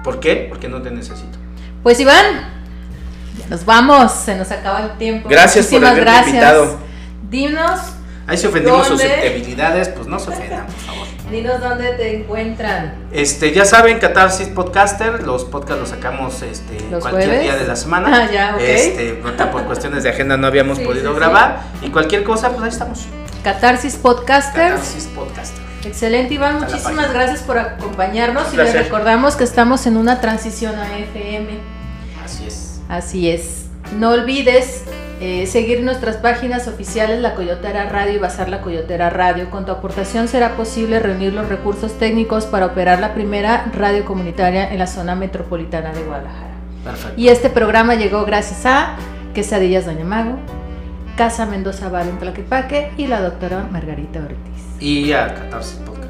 [0.03, 0.47] ¿Por qué?
[0.49, 1.39] Porque no te necesito.
[1.87, 2.25] Pues Iván,
[3.49, 5.29] nos vamos, se nos acaba el tiempo.
[5.29, 6.27] Gracias por haberme gracias.
[6.27, 6.79] invitado.
[7.31, 7.81] Dinos.
[8.27, 11.07] Ahí se ofendimos susceptibilidades, pues no se ofendan, por favor.
[11.31, 12.93] Dinos dónde te encuentran.
[13.13, 18.11] Este, ya saben, Catarsis Podcaster, los podcasts los sacamos este cualquier día de la semana.
[18.13, 19.23] Ah, ya, Este,
[19.53, 21.61] por cuestiones de agenda no habíamos podido grabar.
[21.83, 23.07] Y cualquier cosa, pues ahí estamos.
[23.45, 24.73] Catarsis Podcaster.
[24.73, 25.63] Catarsis Podcaster.
[25.85, 26.59] Excelente, Iván.
[26.59, 31.76] Muchísimas gracias por acompañarnos y les recordamos que estamos en una transición a FM.
[32.89, 33.67] Así es.
[33.99, 34.85] No olvides
[35.21, 39.49] eh, seguir nuestras páginas oficiales La Coyotera Radio y Bazar La Coyotera Radio.
[39.51, 44.71] Con tu aportación será posible reunir los recursos técnicos para operar la primera radio comunitaria
[44.71, 46.55] en la zona metropolitana de Guadalajara.
[46.85, 47.21] Perfecto.
[47.21, 48.97] Y este programa llegó gracias a
[49.35, 50.37] Quesadillas Doña Mago,
[51.17, 54.81] Casa Mendoza Val en Tlaquepaque y la doctora Margarita Ortiz.
[54.81, 56.06] Y a Catarsis Podcast.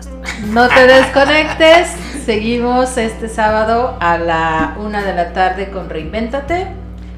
[0.53, 1.89] No te desconectes.
[2.25, 6.69] Seguimos este sábado a la una de la tarde con Reinvéntate.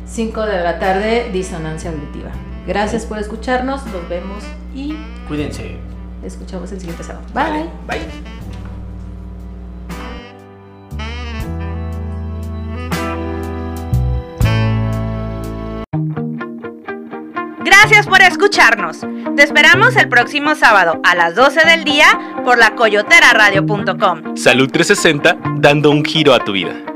[0.06, 2.30] 5 de la tarde, disonancia auditiva.
[2.66, 4.44] Gracias por escucharnos, nos vemos
[4.74, 4.96] y
[5.26, 5.76] cuídense.
[6.22, 7.24] Escuchamos el siguiente sábado.
[7.34, 7.70] Bye.
[7.86, 8.47] bye.
[17.80, 18.98] Gracias por escucharnos.
[19.36, 22.06] Te esperamos el próximo sábado a las 12 del día
[22.44, 24.36] por la coyoteraradio.com.
[24.36, 26.88] Salud 360, dando un giro a tu vida.